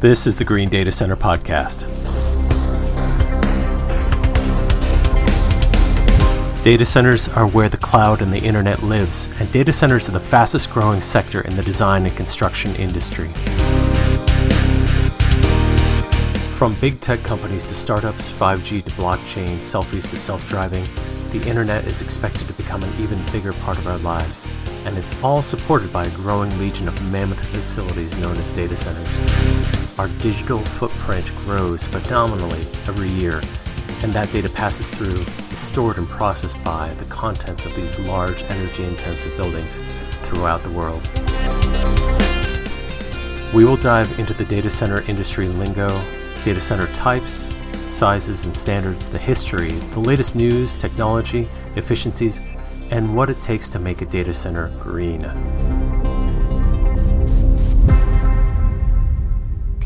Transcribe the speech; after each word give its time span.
This 0.00 0.28
is 0.28 0.36
the 0.36 0.44
Green 0.44 0.68
Data 0.68 0.92
Center 0.92 1.16
Podcast. 1.16 1.82
Data 6.62 6.86
centers 6.86 7.28
are 7.28 7.48
where 7.48 7.68
the 7.68 7.78
cloud 7.78 8.22
and 8.22 8.32
the 8.32 8.38
internet 8.38 8.84
lives, 8.84 9.28
and 9.40 9.50
data 9.50 9.72
centers 9.72 10.08
are 10.08 10.12
the 10.12 10.20
fastest 10.20 10.70
growing 10.70 11.00
sector 11.00 11.40
in 11.40 11.56
the 11.56 11.64
design 11.64 12.06
and 12.06 12.16
construction 12.16 12.76
industry. 12.76 13.26
From 16.56 16.78
big 16.80 17.00
tech 17.00 17.24
companies 17.24 17.64
to 17.64 17.74
startups, 17.74 18.30
5G 18.30 18.84
to 18.84 18.90
blockchain, 18.92 19.56
selfies 19.56 20.08
to 20.10 20.16
self 20.16 20.46
driving, 20.46 20.84
the 21.32 21.44
internet 21.48 21.88
is 21.88 22.02
expected 22.02 22.46
to 22.46 22.52
become 22.52 22.84
an 22.84 23.02
even 23.02 23.20
bigger 23.32 23.52
part 23.52 23.78
of 23.78 23.88
our 23.88 23.98
lives, 23.98 24.46
and 24.84 24.96
it's 24.96 25.20
all 25.24 25.42
supported 25.42 25.92
by 25.92 26.04
a 26.04 26.10
growing 26.10 26.56
legion 26.56 26.86
of 26.86 27.10
mammoth 27.10 27.44
facilities 27.46 28.16
known 28.18 28.36
as 28.36 28.52
data 28.52 28.76
centers. 28.76 29.77
Our 29.98 30.06
digital 30.20 30.60
footprint 30.60 31.26
grows 31.38 31.88
phenomenally 31.88 32.60
every 32.86 33.08
year, 33.08 33.42
and 34.04 34.12
that 34.12 34.30
data 34.30 34.48
passes 34.48 34.88
through, 34.88 35.22
is 35.50 35.58
stored 35.58 35.98
and 35.98 36.06
processed 36.06 36.62
by 36.62 36.94
the 37.00 37.04
contents 37.06 37.66
of 37.66 37.74
these 37.74 37.98
large 37.98 38.44
energy 38.44 38.84
intensive 38.84 39.36
buildings 39.36 39.80
throughout 40.22 40.62
the 40.62 40.70
world. 40.70 41.02
We 43.52 43.64
will 43.64 43.76
dive 43.76 44.16
into 44.20 44.34
the 44.34 44.44
data 44.44 44.70
center 44.70 45.02
industry 45.08 45.48
lingo, 45.48 45.88
data 46.44 46.60
center 46.60 46.86
types, 46.94 47.56
sizes 47.88 48.44
and 48.44 48.56
standards, 48.56 49.08
the 49.08 49.18
history, 49.18 49.72
the 49.72 50.00
latest 50.00 50.36
news, 50.36 50.76
technology, 50.76 51.48
efficiencies, 51.74 52.40
and 52.92 53.16
what 53.16 53.30
it 53.30 53.42
takes 53.42 53.68
to 53.70 53.80
make 53.80 54.00
a 54.00 54.06
data 54.06 54.32
center 54.32 54.68
green. 54.80 55.22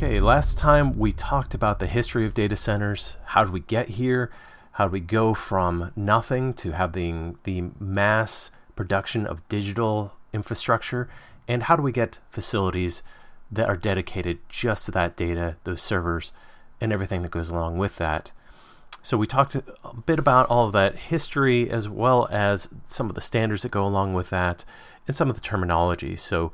Okay, 0.03 0.19
last 0.19 0.59
time 0.59 0.99
we 0.99 1.13
talked 1.13 1.55
about 1.55 1.79
the 1.79 1.87
history 1.87 2.27
of 2.27 2.35
data 2.35 2.57
centers. 2.57 3.15
How 3.25 3.45
did 3.45 3.53
we 3.53 3.61
get 3.61 3.91
here? 3.91 4.33
How 4.73 4.87
did 4.87 4.93
we 4.93 4.99
go 4.99 5.33
from 5.33 5.93
nothing 5.95 6.55
to 6.55 6.73
having 6.73 7.39
the 7.45 7.71
mass 7.79 8.51
production 8.75 9.25
of 9.25 9.49
digital 9.49 10.15
infrastructure? 10.33 11.09
And 11.47 11.63
how 11.63 11.77
do 11.77 11.85
we 11.85 11.93
get 11.93 12.19
facilities 12.31 13.05
that 13.49 13.69
are 13.69 13.77
dedicated 13.77 14.41
just 14.49 14.87
to 14.87 14.91
that 14.91 15.15
data, 15.15 15.55
those 15.63 15.83
servers, 15.83 16.33
and 16.81 16.93
everything 16.93 17.23
that 17.23 17.31
goes 17.31 17.49
along 17.49 17.79
with 17.79 17.97
that. 17.99 18.33
So 19.03 19.17
we 19.17 19.29
talked 19.29 19.55
a 19.55 19.63
bit 20.05 20.19
about 20.19 20.49
all 20.49 20.67
of 20.67 20.73
that 20.73 20.97
history 20.97 21.71
as 21.71 21.89
well 21.89 22.27
as 22.29 22.69
some 22.85 23.09
of 23.09 23.15
the 23.15 23.21
standards 23.21 23.63
that 23.63 23.71
go 23.71 23.87
along 23.87 24.15
with 24.15 24.31
that 24.31 24.65
and 25.07 25.15
some 25.15 25.31
of 25.31 25.37
the 25.37 25.43
terminology. 25.43 26.17
So 26.17 26.53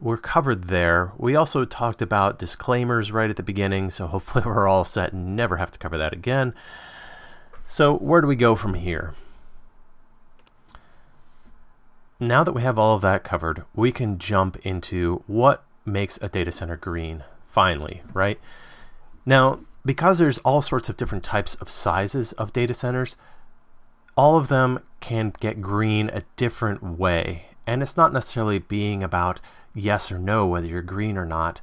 we're 0.00 0.16
covered 0.16 0.68
there. 0.68 1.12
We 1.18 1.36
also 1.36 1.64
talked 1.64 2.00
about 2.00 2.38
disclaimers 2.38 3.12
right 3.12 3.30
at 3.30 3.36
the 3.36 3.42
beginning, 3.42 3.90
so 3.90 4.06
hopefully 4.06 4.44
we're 4.46 4.68
all 4.68 4.84
set 4.84 5.12
and 5.12 5.36
never 5.36 5.58
have 5.58 5.70
to 5.72 5.78
cover 5.78 5.98
that 5.98 6.12
again. 6.12 6.54
So 7.68 7.96
where 7.96 8.20
do 8.20 8.26
we 8.26 8.36
go 8.36 8.56
from 8.56 8.74
here? 8.74 9.14
Now 12.18 12.44
that 12.44 12.52
we 12.52 12.62
have 12.62 12.78
all 12.78 12.96
of 12.96 13.02
that 13.02 13.24
covered, 13.24 13.64
we 13.74 13.92
can 13.92 14.18
jump 14.18 14.56
into 14.62 15.22
what 15.26 15.64
makes 15.86 16.18
a 16.20 16.28
data 16.28 16.52
center 16.52 16.76
green, 16.76 17.24
finally, 17.46 18.02
right? 18.12 18.38
Now, 19.24 19.60
because 19.86 20.18
there's 20.18 20.38
all 20.38 20.60
sorts 20.60 20.88
of 20.88 20.96
different 20.96 21.24
types 21.24 21.54
of 21.56 21.70
sizes 21.70 22.32
of 22.32 22.52
data 22.52 22.74
centers, 22.74 23.16
all 24.16 24.36
of 24.36 24.48
them 24.48 24.80
can 25.00 25.32
get 25.40 25.62
green 25.62 26.10
a 26.10 26.24
different 26.36 26.82
way. 26.82 27.46
And 27.66 27.82
it's 27.82 27.96
not 27.96 28.12
necessarily 28.12 28.58
being 28.58 29.02
about 29.02 29.40
yes 29.74 30.10
or 30.10 30.18
no, 30.18 30.46
whether 30.46 30.66
you're 30.66 30.82
green 30.82 31.16
or 31.16 31.26
not. 31.26 31.60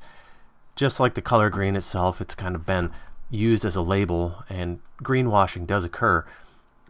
Just 0.76 1.00
like 1.00 1.16
the 1.16 1.22
color 1.22 1.50
green 1.50 1.76
itself, 1.76 2.22
it's 2.22 2.36
kind 2.36 2.56
of 2.56 2.66
been 2.66 2.92
used 3.30 3.66
as 3.66 3.76
a 3.76 3.82
label, 3.82 4.44
and 4.50 4.80
greenwashing 5.04 5.68
does 5.68 5.84
occur. 5.84 6.26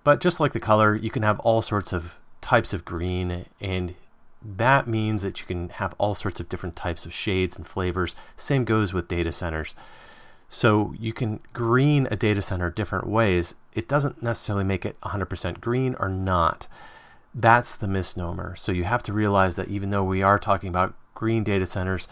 But 0.04 0.20
just 0.22 0.40
like 0.40 0.54
the 0.54 0.60
color, 0.60 0.96
you 0.96 1.10
can 1.10 1.24
have 1.24 1.40
all 1.40 1.62
sorts 1.62 1.94
of 1.94 2.14
types 2.42 2.74
of 2.74 2.86
green, 2.86 3.46
and 3.60 3.96
that 4.42 4.88
means 4.88 5.22
that 5.24 5.40
you 5.42 5.48
can 5.48 5.70
have 5.70 5.96
all 5.98 6.16
sorts 6.16 6.40
of 6.40 6.50
different 6.50 6.76
types 6.76 7.06
of 7.06 7.14
shades 7.14 7.58
and 7.58 7.66
flavors. 7.68 8.16
Same 8.36 8.64
goes 8.64 8.94
with 8.94 9.08
data 9.08 9.32
centers. 9.32 9.76
So 10.50 10.94
you 10.98 11.12
can 11.12 11.42
green 11.54 12.08
a 12.10 12.16
data 12.16 12.42
center 12.42 12.70
different 12.70 13.08
ways. 13.08 13.56
It 13.74 13.90
doesn't 13.90 14.24
necessarily 14.24 14.64
make 14.64 14.86
it 14.86 15.00
100% 15.02 15.60
green 15.60 15.96
or 16.00 16.08
not. 16.08 16.68
That's 17.34 17.76
the 17.76 17.88
misnomer. 17.88 18.56
So 18.56 18.72
you 18.72 18.86
have 18.86 19.04
to 19.04 19.14
realize 19.14 19.58
that 19.58 19.68
even 19.68 19.90
though 19.90 20.04
we 20.04 20.24
are 20.24 20.40
talking 20.40 20.70
about 20.70 20.96
green 21.18 21.44
data 21.44 21.66
centers, 21.66 22.08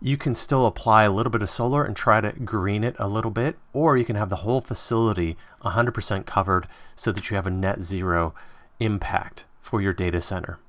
you 0.00 0.16
can 0.16 0.32
still 0.32 0.64
apply 0.64 1.02
a 1.02 1.10
little 1.10 1.30
bit 1.30 1.42
of 1.42 1.50
solar 1.50 1.84
and 1.84 1.96
try 1.96 2.20
to 2.20 2.30
green 2.44 2.84
it 2.84 2.94
a 3.00 3.08
little 3.08 3.32
bit, 3.32 3.56
or 3.72 3.96
you 3.96 4.04
can 4.04 4.14
have 4.14 4.30
the 4.30 4.36
whole 4.36 4.60
facility 4.60 5.36
100% 5.64 6.24
covered 6.24 6.68
so 6.94 7.10
that 7.10 7.28
you 7.28 7.34
have 7.34 7.48
a 7.48 7.50
net 7.50 7.82
zero 7.82 8.32
impact 8.78 9.44
for 9.60 9.82
your 9.82 9.92
data 9.92 10.20
center. 10.20 10.60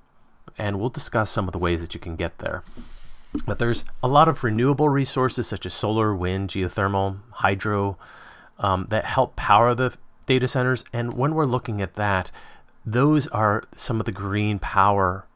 And 0.58 0.80
we'll 0.80 0.90
discuss 0.90 1.30
some 1.30 1.48
of 1.48 1.52
the 1.52 1.60
ways 1.60 1.80
that 1.82 1.94
you 1.94 2.00
can 2.00 2.16
get 2.16 2.40
there. 2.40 2.64
But 3.46 3.60
there's 3.60 3.86
a 4.02 4.08
lot 4.08 4.28
of 4.28 4.44
renewable 4.44 4.90
resources 4.90 5.48
such 5.48 5.68
as 5.68 5.76
solar, 5.76 6.16
wind, 6.16 6.50
geothermal, 6.50 7.20
hydro 7.30 8.00
um, 8.58 8.88
that 8.90 9.06
help 9.06 9.36
power 9.36 9.76
the 9.76 9.96
data 10.26 10.48
centers. 10.48 10.84
And 10.92 11.14
when 11.14 11.36
we're 11.36 11.46
looking 11.46 11.84
at 11.84 11.94
that, 11.94 12.32
those 12.84 13.28
are 13.28 13.64
some 13.76 14.00
of 14.00 14.08
the 14.08 14.12
green 14.12 14.58
power 14.58 15.28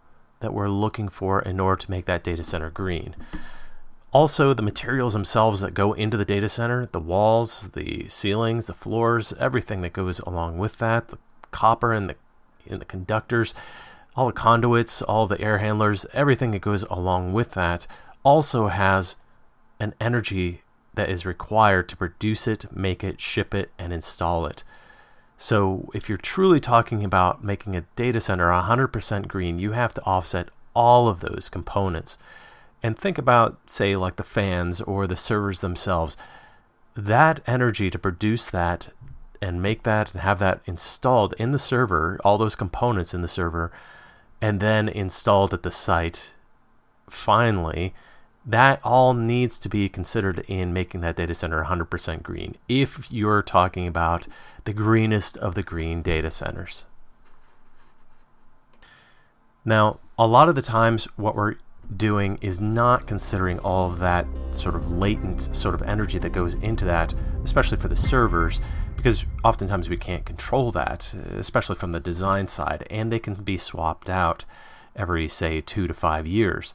that 0.44 0.54
we're 0.54 0.70
looking 0.70 1.10
for 1.10 1.42
in 1.42 1.60
order 1.60 1.82
to 1.82 1.90
make 1.90 2.06
that 2.06 2.24
data 2.24 2.44
center 2.44 2.70
green. 2.70 3.16
Also, 4.12 4.54
the 4.54 4.62
materials 4.62 5.14
themselves 5.14 5.62
that 5.62 5.74
go 5.74 5.94
into 5.94 6.16
the 6.18 6.26
data 6.26 6.48
center 6.48 6.86
the 6.86 7.00
walls, 7.00 7.72
the 7.74 8.08
ceilings, 8.08 8.68
the 8.68 8.74
floors, 8.76 9.34
everything 9.40 9.82
that 9.82 9.94
goes 9.94 10.20
along 10.20 10.60
with 10.60 10.78
that, 10.78 11.08
the 11.08 11.18
copper 11.50 11.92
and 11.92 12.08
the, 12.08 12.16
and 12.70 12.80
the 12.80 12.86
conductors 12.86 13.56
all 14.16 14.28
the 14.28 14.34
conduits, 14.34 15.02
all 15.02 15.28
the 15.28 15.42
air 15.42 15.58
handlers, 15.58 16.06
everything 16.14 16.52
that 16.52 16.62
goes 16.62 16.84
along 16.84 17.34
with 17.34 17.54
that 17.54 17.88
also 18.24 18.68
has 18.68 19.16
an 19.80 19.94
energy 20.00 20.62
that 20.94 21.10
is 21.10 21.26
required 21.26 21.90
to 21.90 21.98
produce 21.98 22.48
it, 22.48 22.66
make 22.76 23.04
it, 23.04 23.20
ship 23.20 23.56
it, 23.56 23.72
and 23.80 23.92
install 23.92 24.46
it. 24.46 24.64
So, 25.44 25.90
if 25.94 26.08
you're 26.08 26.18
truly 26.18 26.62
talking 26.62 27.04
about 27.04 27.44
making 27.44 27.76
a 27.76 27.84
data 27.98 28.22
center 28.22 28.48
100% 28.48 29.28
green, 29.28 29.60
you 29.60 29.74
have 29.74 29.94
to 29.96 30.04
offset 30.06 30.48
all 30.74 31.10
of 31.10 31.20
those 31.20 31.50
components. 31.50 32.18
And 32.82 32.98
think 32.98 33.18
about, 33.18 33.58
say, 33.68 33.98
like 33.98 34.16
the 34.16 34.24
fans 34.24 34.80
or 34.80 35.06
the 35.06 35.18
servers 35.18 35.60
themselves. 35.60 36.16
That 36.96 37.42
energy 37.46 37.90
to 37.90 38.00
produce 38.00 38.50
that 38.52 38.92
and 39.42 39.62
make 39.62 39.84
that 39.84 40.14
and 40.14 40.22
have 40.22 40.40
that 40.40 40.62
installed 40.64 41.34
in 41.38 41.52
the 41.52 41.60
server, 41.60 42.22
all 42.24 42.38
those 42.38 42.56
components 42.56 43.14
in 43.14 43.20
the 43.20 43.28
server, 43.28 43.70
and 44.42 44.62
then 44.62 44.88
installed 44.88 45.54
at 45.54 45.64
the 45.64 45.72
site 45.72 46.32
finally, 47.10 47.94
that 48.46 48.80
all 48.82 49.14
needs 49.14 49.58
to 49.58 49.68
be 49.68 49.90
considered 49.90 50.40
in 50.48 50.72
making 50.72 51.02
that 51.02 51.18
data 51.18 51.36
center 51.36 51.66
100% 51.66 52.24
green 52.24 52.56
if 52.70 53.12
you're 53.12 53.42
talking 53.42 53.88
about 53.88 54.26
the 54.66 54.74
greenest 54.74 55.38
of 55.38 55.56
the 55.56 55.64
green 55.64 56.02
data 56.02 56.32
centers. 56.32 56.86
Now, 59.66 60.00
a 60.18 60.28
lot 60.28 60.50
of 60.50 60.56
the 60.56 60.62
times, 60.62 61.06
what 61.16 61.36
we're 61.36 61.56
doing 61.98 62.38
is 62.42 62.62
not 62.62 63.08
considering 63.08 63.60
all 63.60 63.92
of 63.92 64.00
that 64.00 64.26
sort 64.52 64.76
of 64.76 64.92
latent 64.92 65.56
sort 65.56 65.76
of 65.76 65.82
energy 65.84 66.18
that 66.20 66.32
goes 66.32 66.56
into 66.56 66.86
that, 66.86 67.14
especially 67.44 67.78
for 67.78 67.88
the 67.88 67.96
servers, 67.96 68.62
because 68.96 69.26
oftentimes 69.44 69.90
we 69.90 69.98
can't 69.98 70.26
control 70.26 70.72
that, 70.72 71.14
especially 71.14 71.76
from 71.76 71.92
the 71.92 72.00
design 72.00 72.48
side, 72.48 72.88
and 72.90 73.12
they 73.12 73.20
can 73.20 73.34
be 73.36 73.58
swapped 73.58 74.10
out 74.10 74.46
every, 74.96 75.28
say, 75.28 75.60
two 75.60 75.88
to 75.88 75.94
five 75.94 76.26
years. 76.28 76.74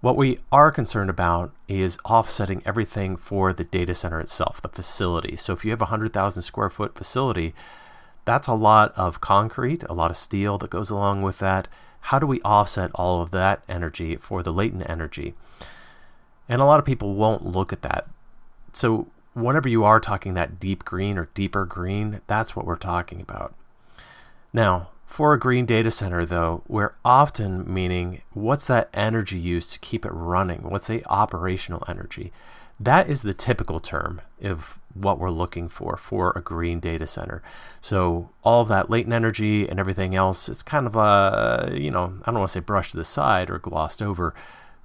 What 0.00 0.16
we 0.16 0.38
are 0.52 0.70
concerned 0.70 1.10
about 1.10 1.52
is 1.66 1.98
offsetting 2.04 2.62
everything 2.64 3.16
for 3.16 3.52
the 3.52 3.64
data 3.64 3.96
center 3.96 4.20
itself, 4.20 4.62
the 4.62 4.68
facility. 4.68 5.34
So 5.34 5.52
if 5.52 5.64
you 5.64 5.72
have 5.72 5.80
a 5.80 5.90
100,000 5.90 6.40
square 6.42 6.70
foot 6.70 6.94
facility, 6.94 7.52
that's 8.24 8.46
a 8.46 8.54
lot 8.54 8.92
of 8.96 9.20
concrete, 9.20 9.82
a 9.84 9.94
lot 9.94 10.12
of 10.12 10.16
steel 10.16 10.56
that 10.58 10.70
goes 10.70 10.90
along 10.90 11.22
with 11.22 11.38
that. 11.38 11.66
How 12.02 12.20
do 12.20 12.28
we 12.28 12.40
offset 12.42 12.92
all 12.94 13.20
of 13.20 13.32
that 13.32 13.62
energy 13.68 14.14
for 14.14 14.44
the 14.44 14.52
latent 14.52 14.88
energy? 14.88 15.34
And 16.48 16.62
a 16.62 16.64
lot 16.64 16.78
of 16.78 16.86
people 16.86 17.14
won't 17.14 17.44
look 17.44 17.72
at 17.72 17.82
that. 17.82 18.06
So 18.72 19.08
whenever 19.34 19.68
you 19.68 19.82
are 19.84 19.98
talking 19.98 20.34
that 20.34 20.60
deep 20.60 20.84
green 20.84 21.18
or 21.18 21.28
deeper 21.34 21.64
green, 21.64 22.20
that's 22.28 22.54
what 22.54 22.66
we're 22.66 22.76
talking 22.76 23.20
about. 23.20 23.52
Now, 24.52 24.90
for 25.08 25.32
a 25.32 25.38
green 25.38 25.66
data 25.66 25.90
center, 25.90 26.24
though, 26.24 26.62
we're 26.68 26.92
often 27.04 27.72
meaning 27.72 28.22
what's 28.34 28.68
that 28.68 28.90
energy 28.92 29.38
used 29.38 29.72
to 29.72 29.78
keep 29.80 30.06
it 30.06 30.12
running? 30.12 30.62
What's 30.62 30.86
the 30.86 31.04
operational 31.06 31.82
energy? 31.88 32.30
That 32.78 33.08
is 33.08 33.22
the 33.22 33.34
typical 33.34 33.80
term 33.80 34.20
of 34.42 34.78
what 34.94 35.18
we're 35.18 35.30
looking 35.30 35.68
for 35.68 35.96
for 35.96 36.32
a 36.36 36.40
green 36.40 36.78
data 36.78 37.06
center. 37.06 37.42
So 37.80 38.30
all 38.44 38.64
that 38.66 38.90
latent 38.90 39.14
energy 39.14 39.68
and 39.68 39.80
everything 39.80 40.14
else, 40.14 40.48
it's 40.48 40.62
kind 40.62 40.86
of 40.86 40.94
a, 40.94 41.72
you 41.74 41.90
know, 41.90 42.14
I 42.22 42.30
don't 42.30 42.40
want 42.40 42.50
to 42.50 42.52
say 42.52 42.60
brushed 42.60 42.92
to 42.92 42.98
the 42.98 43.04
side 43.04 43.50
or 43.50 43.58
glossed 43.58 44.02
over, 44.02 44.34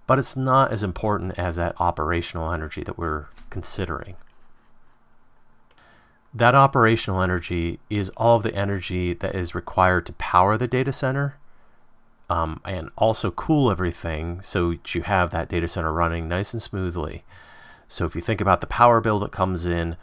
but 0.08 0.20
it's 0.20 0.36
not 0.36 0.72
as 0.72 0.84
important 0.84 1.38
as 1.38 1.58
that 1.58 1.80
operational 1.80 2.52
energy 2.52 2.84
that 2.84 2.98
we're 2.98 3.26
considering. 3.50 4.16
That 6.34 6.56
operational 6.56 7.22
energy 7.22 7.80
is 7.90 8.10
all 8.10 8.38
of 8.38 8.44
the 8.44 8.56
energy 8.56 9.14
that 9.14 9.36
is 9.36 9.54
required 9.54 10.08
to 10.08 10.14
power 10.14 10.58
the 10.58 10.68
data 10.68 10.92
center 10.92 11.38
um, 12.30 12.60
and 12.66 12.90
also 12.98 13.30
cool 13.30 13.70
everything 13.70 14.42
so 14.42 14.72
that 14.72 14.96
you 14.96 15.04
have 15.04 15.30
that 15.30 15.50
data 15.50 15.68
center 15.68 15.94
running 15.94 16.28
nice 16.28 16.54
and 16.54 16.62
smoothly. 16.62 17.24
So 17.88 18.06
if 18.06 18.16
you 18.16 18.22
think 18.22 18.42
about 18.42 18.62
the 18.62 18.68
power 18.68 19.00
bill 19.02 19.20
that 19.20 19.32
comes 19.32 19.68
in, 19.68 19.96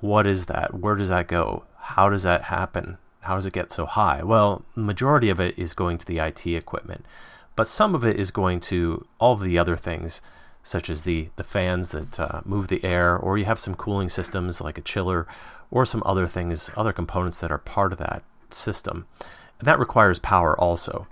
what 0.00 0.26
is 0.26 0.46
that? 0.46 0.74
Where 0.74 0.96
does 0.96 1.10
that 1.10 1.28
go? 1.28 1.64
How 1.78 2.08
does 2.08 2.24
that 2.24 2.44
happen? 2.44 2.98
How 3.20 3.36
does 3.36 3.46
it 3.46 3.52
get 3.52 3.70
so 3.70 3.86
high? 3.86 4.24
Well, 4.24 4.64
majority 4.74 5.30
of 5.30 5.38
it 5.38 5.56
is 5.56 5.74
going 5.74 5.98
to 5.98 6.06
the 6.06 6.18
IT 6.18 6.46
equipment, 6.46 7.04
but 7.54 7.68
some 7.68 7.94
of 7.94 8.04
it 8.04 8.18
is 8.18 8.32
going 8.32 8.58
to 8.60 9.06
all 9.20 9.34
of 9.34 9.42
the 9.42 9.58
other 9.58 9.76
things, 9.76 10.22
such 10.62 10.90
as 10.90 11.04
the, 11.04 11.28
the 11.36 11.44
fans 11.44 11.90
that 11.90 12.18
uh, 12.18 12.40
move 12.44 12.68
the 12.68 12.82
air, 12.82 13.16
or 13.16 13.38
you 13.38 13.44
have 13.44 13.60
some 13.60 13.74
cooling 13.74 14.08
systems 14.08 14.60
like 14.60 14.78
a 14.78 14.82
chiller, 14.82 15.26
or 15.70 15.86
some 15.86 16.02
other 16.04 16.26
things, 16.26 16.70
other 16.76 16.92
components 16.92 17.40
that 17.40 17.52
are 17.52 17.58
part 17.58 17.92
of 17.92 17.98
that 17.98 18.22
system. 18.50 19.06
And 19.58 19.66
that 19.66 19.78
requires 19.78 20.18
power 20.18 20.58
also. 20.58 21.06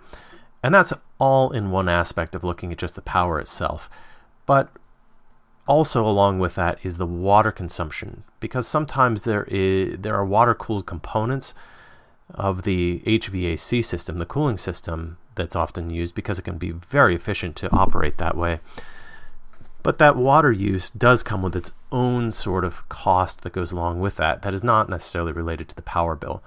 And 0.62 0.74
that's 0.74 0.92
all 1.18 1.50
in 1.50 1.70
one 1.70 1.88
aspect 1.88 2.34
of 2.34 2.44
looking 2.44 2.72
at 2.72 2.78
just 2.78 2.94
the 2.94 3.02
power 3.02 3.38
itself. 3.38 3.88
But 4.46 4.70
also 5.66 6.06
along 6.08 6.38
with 6.38 6.54
that 6.54 6.84
is 6.84 6.96
the 6.96 7.06
water 7.06 7.52
consumption 7.52 8.24
because 8.40 8.66
sometimes 8.66 9.24
there 9.24 9.44
is 9.44 9.98
there 9.98 10.14
are 10.14 10.24
water 10.24 10.54
cooled 10.54 10.86
components 10.86 11.52
of 12.34 12.62
the 12.62 13.00
HVAC 13.06 13.84
system, 13.84 14.18
the 14.18 14.26
cooling 14.26 14.58
system 14.58 15.18
that's 15.34 15.56
often 15.56 15.90
used 15.90 16.14
because 16.14 16.38
it 16.38 16.42
can 16.42 16.58
be 16.58 16.70
very 16.70 17.14
efficient 17.14 17.54
to 17.56 17.70
operate 17.70 18.18
that 18.18 18.36
way. 18.36 18.60
But 19.88 19.96
that 19.96 20.16
water 20.16 20.52
use 20.52 20.90
does 20.90 21.22
come 21.22 21.40
with 21.40 21.56
its 21.56 21.70
own 21.90 22.30
sort 22.30 22.66
of 22.66 22.86
cost 22.90 23.40
that 23.40 23.54
goes 23.54 23.72
along 23.72 24.00
with 24.00 24.16
that 24.16 24.42
that 24.42 24.52
is 24.52 24.62
not 24.62 24.90
necessarily 24.90 25.32
related 25.32 25.66
to 25.68 25.74
the 25.74 25.80
power 25.80 26.14
bill. 26.14 26.42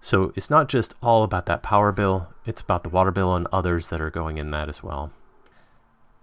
So 0.00 0.32
it's 0.34 0.50
not 0.50 0.68
just 0.68 0.96
all 1.00 1.22
about 1.22 1.46
that 1.46 1.62
power 1.62 1.92
bill, 1.92 2.26
it's 2.46 2.60
about 2.60 2.82
the 2.82 2.88
water 2.88 3.12
bill 3.12 3.36
and 3.36 3.46
others 3.52 3.90
that 3.90 4.00
are 4.00 4.10
going 4.10 4.38
in 4.38 4.50
that 4.50 4.68
as 4.68 4.82
well. 4.82 5.12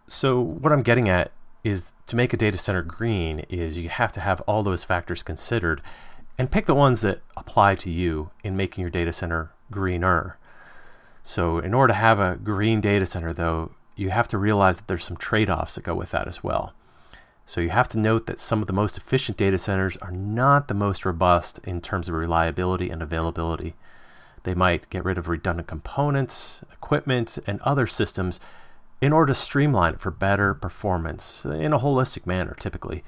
So 0.10 0.42
what 0.42 0.74
I'm 0.74 0.82
getting 0.82 1.08
at 1.08 1.32
is 1.64 1.94
to 2.08 2.18
make 2.18 2.34
a 2.34 2.38
data 2.38 2.58
center 2.58 2.82
green 2.82 3.46
is 3.48 3.78
you 3.78 3.88
have 3.88 4.12
to 4.12 4.20
have 4.20 4.42
all 4.42 4.62
those 4.62 4.84
factors 4.84 5.24
considered 5.24 5.82
and 6.38 6.52
pick 6.52 6.66
the 6.66 6.76
ones 6.76 7.00
that 7.00 7.22
apply 7.38 7.76
to 7.76 7.90
you 7.90 8.32
in 8.44 8.58
making 8.58 8.82
your 8.82 8.92
data 8.92 9.14
center 9.14 9.52
greener. 9.72 10.38
So 11.24 11.60
in 11.60 11.74
order 11.74 11.94
to 11.94 11.98
have 11.98 12.20
a 12.20 12.36
green 12.36 12.82
data 12.82 13.06
center 13.06 13.32
though, 13.32 13.72
you 13.98 14.12
have 14.12 14.28
to 14.30 14.38
realize 14.38 14.78
that 14.78 14.88
there's 14.88 15.04
some 15.04 15.18
trade-offs 15.18 15.76
that 15.76 15.84
go 15.84 15.96
with 15.96 16.12
that 16.12 16.28
as 16.28 16.44
well. 16.44 16.74
So 17.46 17.62
you 17.62 17.70
have 17.70 17.90
to 17.90 17.98
note 17.98 18.28
that 18.28 18.40
some 18.40 18.62
of 18.62 18.68
the 18.68 18.74
most 18.74 18.98
efficient 18.98 19.38
data 19.38 19.58
centers 19.58 19.98
are 19.98 20.12
not 20.12 20.68
the 20.68 20.74
most 20.74 21.06
robust 21.06 21.60
in 21.64 21.82
terms 21.82 22.08
of 22.08 22.16
reliability 22.16 22.90
and 22.90 23.02
availability. 23.02 23.74
They 24.44 24.54
might 24.54 24.90
get 24.90 25.04
rid 25.04 25.18
of 25.18 25.28
redundant 25.28 25.68
components, 25.68 26.64
equipment, 26.72 27.38
and 27.48 27.60
other 27.62 27.88
systems 27.88 28.40
in 29.02 29.14
order 29.14 29.34
to 29.34 29.40
streamline 29.40 29.94
it 29.94 30.00
for 30.00 30.12
better 30.12 30.54
performance 30.54 31.44
in 31.46 31.74
a 31.74 31.80
holistic 31.80 32.26
manner, 32.26 32.56
typically. 32.60 33.04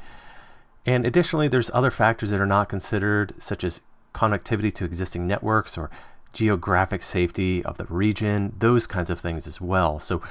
And 0.86 1.06
additionally, 1.06 1.48
there's 1.48 1.70
other 1.74 1.92
factors 1.92 2.32
that 2.32 2.40
are 2.40 2.46
not 2.46 2.70
considered, 2.70 3.34
such 3.42 3.64
as 3.64 3.82
connectivity 4.14 4.74
to 4.76 4.86
existing 4.86 5.28
networks 5.28 5.78
or 5.78 5.90
geographic 6.34 7.04
safety 7.04 7.64
of 7.66 7.78
the 7.78 7.86
region, 7.86 8.54
those 8.60 8.88
kinds 8.88 9.10
of 9.10 9.20
things 9.20 9.48
as 9.48 9.60
well. 9.60 10.00
So, 10.00 10.22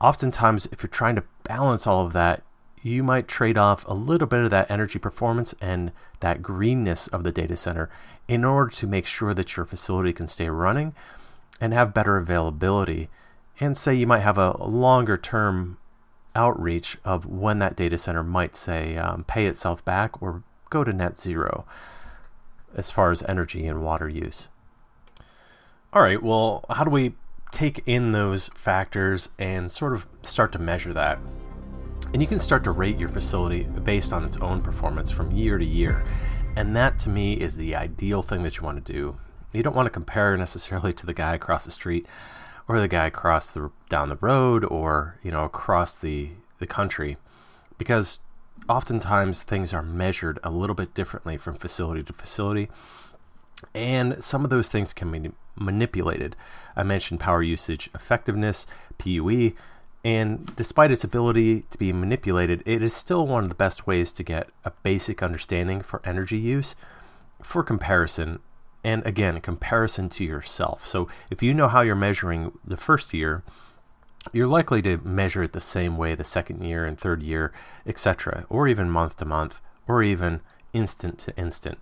oftentimes, 0.00 0.66
if 0.72 0.82
you're 0.82 0.88
trying 0.88 1.16
to 1.16 1.24
balance 1.44 1.86
all 1.86 2.04
of 2.04 2.12
that, 2.12 2.42
you 2.82 3.02
might 3.02 3.26
trade 3.26 3.58
off 3.58 3.86
a 3.88 3.94
little 3.94 4.28
bit 4.28 4.44
of 4.44 4.50
that 4.50 4.70
energy 4.70 4.98
performance 4.98 5.54
and 5.60 5.90
that 6.20 6.42
greenness 6.42 7.08
of 7.08 7.24
the 7.24 7.32
data 7.32 7.56
center 7.56 7.90
in 8.28 8.44
order 8.44 8.70
to 8.70 8.86
make 8.86 9.06
sure 9.06 9.34
that 9.34 9.56
your 9.56 9.66
facility 9.66 10.12
can 10.12 10.26
stay 10.26 10.48
running 10.48 10.94
and 11.60 11.72
have 11.72 11.94
better 11.94 12.16
availability 12.16 13.08
and 13.60 13.76
say 13.76 13.94
you 13.94 14.06
might 14.06 14.20
have 14.20 14.38
a 14.38 14.62
longer 14.64 15.16
term 15.16 15.78
outreach 16.34 16.98
of 17.04 17.24
when 17.24 17.58
that 17.58 17.76
data 17.76 17.96
center 17.96 18.22
might 18.22 18.54
say 18.54 18.96
um, 18.96 19.24
pay 19.24 19.46
itself 19.46 19.84
back 19.84 20.20
or 20.22 20.42
go 20.68 20.84
to 20.84 20.92
net 20.92 21.18
zero 21.18 21.64
as 22.74 22.90
far 22.90 23.10
as 23.10 23.22
energy 23.22 23.66
and 23.66 23.82
water 23.82 24.08
use. 24.08 24.48
All 25.92 26.02
right, 26.02 26.22
well, 26.22 26.64
how 26.68 26.84
do 26.84 26.90
we 26.90 27.14
take 27.56 27.82
in 27.86 28.12
those 28.12 28.48
factors 28.54 29.30
and 29.38 29.70
sort 29.70 29.94
of 29.94 30.06
start 30.22 30.52
to 30.52 30.58
measure 30.58 30.92
that? 30.92 31.18
And 32.12 32.20
you 32.20 32.28
can 32.28 32.38
start 32.38 32.64
to 32.64 32.70
rate 32.70 32.98
your 32.98 33.08
facility 33.08 33.64
based 33.64 34.12
on 34.12 34.24
its 34.24 34.36
own 34.38 34.60
performance 34.60 35.10
from 35.10 35.32
year 35.32 35.56
to 35.58 35.66
year. 35.66 36.04
And 36.56 36.76
that 36.76 36.98
to 37.00 37.08
me 37.08 37.34
is 37.34 37.56
the 37.56 37.74
ideal 37.74 38.22
thing 38.22 38.42
that 38.42 38.56
you 38.56 38.62
want 38.62 38.84
to 38.84 38.92
do. 38.92 39.16
You 39.52 39.62
don't 39.62 39.74
want 39.74 39.86
to 39.86 39.90
compare 39.90 40.36
necessarily 40.38 40.92
to 40.92 41.06
the 41.06 41.14
guy 41.14 41.34
across 41.34 41.64
the 41.64 41.70
street 41.70 42.06
or 42.68 42.80
the 42.80 42.88
guy 42.88 43.06
across 43.06 43.52
the 43.52 43.70
down 43.88 44.08
the 44.08 44.16
road 44.16 44.64
or 44.64 45.18
you 45.22 45.30
know 45.30 45.44
across 45.44 45.96
the 45.96 46.30
the 46.58 46.66
country 46.66 47.16
because 47.78 48.20
oftentimes 48.68 49.42
things 49.42 49.72
are 49.72 49.82
measured 49.82 50.38
a 50.42 50.50
little 50.50 50.74
bit 50.74 50.94
differently 50.94 51.36
from 51.36 51.54
facility 51.54 52.02
to 52.02 52.12
facility 52.12 52.68
and 53.74 54.22
some 54.22 54.44
of 54.44 54.50
those 54.50 54.70
things 54.70 54.92
can 54.92 55.10
be 55.10 55.30
manipulated 55.54 56.34
i 56.76 56.82
mentioned 56.82 57.20
power 57.20 57.42
usage 57.42 57.90
effectiveness 57.94 58.66
pue 58.98 59.52
and 60.04 60.54
despite 60.56 60.90
its 60.90 61.04
ability 61.04 61.62
to 61.70 61.78
be 61.78 61.92
manipulated 61.92 62.62
it 62.66 62.82
is 62.82 62.94
still 62.94 63.26
one 63.26 63.44
of 63.44 63.48
the 63.48 63.54
best 63.54 63.86
ways 63.86 64.12
to 64.12 64.22
get 64.22 64.48
a 64.64 64.70
basic 64.82 65.22
understanding 65.22 65.80
for 65.80 66.00
energy 66.04 66.38
use 66.38 66.74
for 67.42 67.62
comparison 67.62 68.38
and 68.86 69.04
again, 69.04 69.40
comparison 69.40 70.08
to 70.10 70.22
yourself. 70.22 70.86
So 70.86 71.08
if 71.28 71.42
you 71.42 71.52
know 71.52 71.66
how 71.66 71.80
you're 71.80 71.96
measuring 71.96 72.52
the 72.64 72.76
first 72.76 73.12
year, 73.12 73.42
you're 74.32 74.46
likely 74.46 74.80
to 74.82 74.98
measure 74.98 75.42
it 75.42 75.54
the 75.54 75.60
same 75.60 75.96
way 75.96 76.14
the 76.14 76.22
second 76.22 76.62
year 76.62 76.84
and 76.84 76.96
third 76.96 77.20
year, 77.20 77.52
etc., 77.84 78.46
or 78.48 78.68
even 78.68 78.88
month 78.88 79.16
to 79.16 79.24
month, 79.24 79.60
or 79.88 80.04
even 80.04 80.40
instant 80.72 81.18
to 81.18 81.36
instant. 81.36 81.78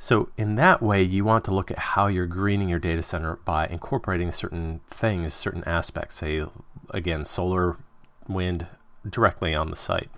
So, 0.00 0.28
in 0.36 0.54
that 0.54 0.80
way, 0.80 1.02
you 1.02 1.24
want 1.24 1.44
to 1.46 1.50
look 1.50 1.72
at 1.72 1.78
how 1.78 2.06
you're 2.06 2.26
greening 2.26 2.68
your 2.68 2.78
data 2.78 3.02
center 3.02 3.36
by 3.44 3.66
incorporating 3.66 4.30
certain 4.30 4.80
things, 4.88 5.34
certain 5.34 5.64
aspects, 5.64 6.16
say, 6.16 6.46
again, 6.90 7.24
solar, 7.24 7.78
wind, 8.28 8.68
directly 9.08 9.56
on 9.56 9.70
the 9.70 9.76
site. 9.76 10.08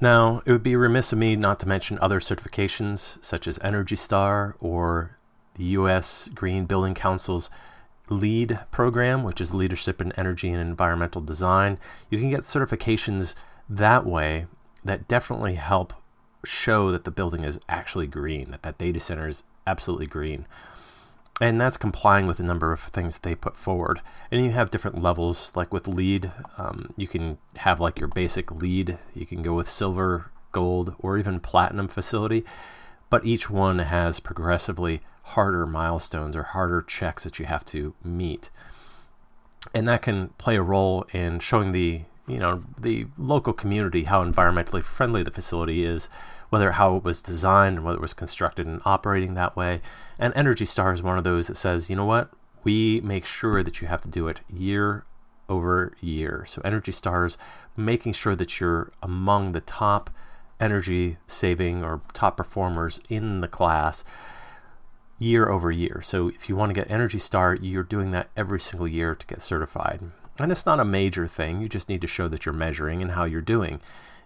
Now, 0.00 0.42
it 0.44 0.50
would 0.50 0.64
be 0.64 0.74
remiss 0.74 1.12
of 1.12 1.18
me 1.18 1.36
not 1.36 1.60
to 1.60 1.68
mention 1.68 1.98
other 2.00 2.18
certifications 2.18 3.24
such 3.24 3.46
as 3.46 3.60
Energy 3.62 3.94
Star 3.94 4.56
or 4.58 5.16
the 5.54 5.64
U.S. 5.64 6.28
Green 6.34 6.64
Building 6.66 6.94
Council's 6.94 7.48
LEED 8.10 8.58
program, 8.72 9.22
which 9.22 9.40
is 9.40 9.54
Leadership 9.54 10.00
in 10.00 10.10
Energy 10.12 10.50
and 10.50 10.60
Environmental 10.60 11.20
Design. 11.20 11.78
You 12.10 12.18
can 12.18 12.30
get 12.30 12.40
certifications 12.40 13.36
that 13.68 14.04
way 14.04 14.46
that 14.84 15.06
definitely 15.06 15.54
help 15.54 15.94
show 16.44 16.90
that 16.90 17.04
the 17.04 17.10
building 17.10 17.44
is 17.44 17.60
actually 17.68 18.06
green, 18.06 18.50
that 18.50 18.62
that 18.62 18.78
data 18.78 19.00
center 19.00 19.28
is 19.28 19.44
absolutely 19.66 20.06
green 20.06 20.46
and 21.42 21.60
that's 21.60 21.76
complying 21.76 22.26
with 22.28 22.38
a 22.38 22.44
number 22.44 22.72
of 22.72 22.80
things 22.80 23.14
that 23.14 23.22
they 23.22 23.34
put 23.34 23.56
forward. 23.56 24.00
And 24.30 24.44
you 24.44 24.52
have 24.52 24.70
different 24.70 25.02
levels, 25.02 25.52
like 25.56 25.72
with 25.72 25.88
LEED, 25.88 26.30
um, 26.56 26.92
you 26.96 27.08
can 27.08 27.38
have 27.58 27.80
like 27.80 27.98
your 27.98 28.08
basic 28.08 28.52
LEED, 28.52 28.98
you 29.12 29.26
can 29.26 29.42
go 29.42 29.54
with 29.54 29.68
silver, 29.68 30.30
gold, 30.52 30.94
or 31.00 31.18
even 31.18 31.40
platinum 31.40 31.88
facility, 31.88 32.44
but 33.10 33.26
each 33.26 33.50
one 33.50 33.80
has 33.80 34.20
progressively 34.20 35.00
harder 35.22 35.66
milestones 35.66 36.36
or 36.36 36.44
harder 36.44 36.80
checks 36.80 37.24
that 37.24 37.40
you 37.40 37.46
have 37.46 37.64
to 37.64 37.94
meet. 38.04 38.50
And 39.74 39.88
that 39.88 40.02
can 40.02 40.28
play 40.38 40.56
a 40.56 40.62
role 40.62 41.06
in 41.12 41.40
showing 41.40 41.72
the 41.72 42.02
you 42.32 42.38
know 42.38 42.62
the 42.78 43.06
local 43.18 43.52
community 43.52 44.04
how 44.04 44.24
environmentally 44.24 44.82
friendly 44.82 45.22
the 45.22 45.30
facility 45.30 45.84
is 45.84 46.08
whether 46.52 46.72
how 46.72 46.96
it 46.96 47.02
was 47.02 47.22
designed, 47.22 47.78
and 47.78 47.86
whether 47.86 47.96
it 47.96 48.02
was 48.02 48.12
constructed 48.12 48.66
and 48.66 48.82
operating 48.84 49.32
that 49.32 49.56
way. 49.56 49.80
And 50.18 50.34
Energy 50.36 50.66
Star 50.66 50.92
is 50.92 51.02
one 51.02 51.16
of 51.16 51.24
those 51.24 51.46
that 51.46 51.56
says, 51.56 51.88
you 51.88 51.96
know 51.96 52.04
what, 52.04 52.30
we 52.62 53.00
make 53.00 53.24
sure 53.24 53.62
that 53.62 53.80
you 53.80 53.88
have 53.88 54.02
to 54.02 54.08
do 54.08 54.28
it 54.28 54.40
year 54.54 55.06
over 55.48 55.96
year. 56.02 56.44
So 56.46 56.60
Energy 56.62 56.92
Stars 56.92 57.38
making 57.74 58.12
sure 58.12 58.36
that 58.36 58.60
you're 58.60 58.92
among 59.02 59.52
the 59.52 59.62
top 59.62 60.10
energy 60.60 61.16
saving 61.26 61.82
or 61.82 62.02
top 62.12 62.36
performers 62.36 63.00
in 63.08 63.40
the 63.40 63.48
class 63.48 64.04
year 65.18 65.48
over 65.48 65.70
year. 65.70 66.02
So 66.04 66.28
if 66.28 66.50
you 66.50 66.54
want 66.54 66.68
to 66.68 66.74
get 66.74 66.90
Energy 66.90 67.18
Star, 67.18 67.54
you're 67.54 67.82
doing 67.82 68.10
that 68.10 68.28
every 68.36 68.60
single 68.60 68.86
year 68.86 69.14
to 69.14 69.26
get 69.26 69.40
certified. 69.40 70.02
And 70.42 70.50
it's 70.50 70.66
not 70.66 70.80
a 70.80 70.84
major 70.84 71.26
thing. 71.26 71.60
You 71.60 71.68
just 71.68 71.88
need 71.88 72.00
to 72.00 72.06
show 72.06 72.28
that 72.28 72.44
you're 72.44 72.52
measuring 72.52 73.00
and 73.00 73.12
how 73.12 73.24
you're 73.24 73.40
doing 73.40 73.80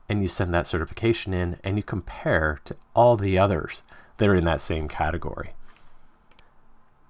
and 0.08 0.22
you 0.22 0.28
send 0.28 0.54
that 0.54 0.66
certification 0.66 1.34
in 1.34 1.58
and 1.64 1.76
you 1.76 1.82
compare 1.82 2.60
to 2.64 2.76
all 2.94 3.16
the 3.16 3.38
others 3.38 3.82
that 4.18 4.28
are 4.28 4.34
in 4.34 4.44
that 4.44 4.60
same 4.60 4.88
category. 4.88 5.52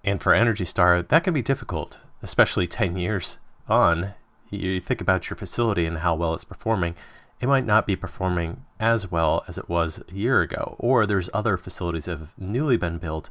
And 0.05 0.23
for 0.23 0.33
Energy 0.33 0.65
Star, 0.65 1.03
that 1.03 1.25
can 1.25 1.35
be 1.35 1.43
difficult, 1.43 1.99
especially 2.23 2.67
10 2.67 2.97
years 2.97 3.39
on, 3.69 4.15
you 4.51 4.81
think 4.81 5.01
about 5.01 5.29
your 5.29 5.37
facility 5.37 5.85
and 5.85 5.99
how 5.99 6.15
well 6.15 6.33
it's 6.33 6.45
performing, 6.45 6.95
it 7.41 7.49
might 7.49 7.67
not 7.67 7.87
be 7.87 7.97
performing 7.97 8.65
as 8.81 9.11
well 9.11 9.45
as 9.47 9.59
it 9.59 9.69
was 9.69 10.03
a 10.09 10.15
year 10.15 10.41
ago. 10.41 10.77
Or 10.79 11.05
there's 11.05 11.29
other 11.35 11.57
facilities 11.57 12.07
that 12.07 12.19
have 12.19 12.39
newly 12.39 12.77
been 12.77 12.99
built 12.99 13.29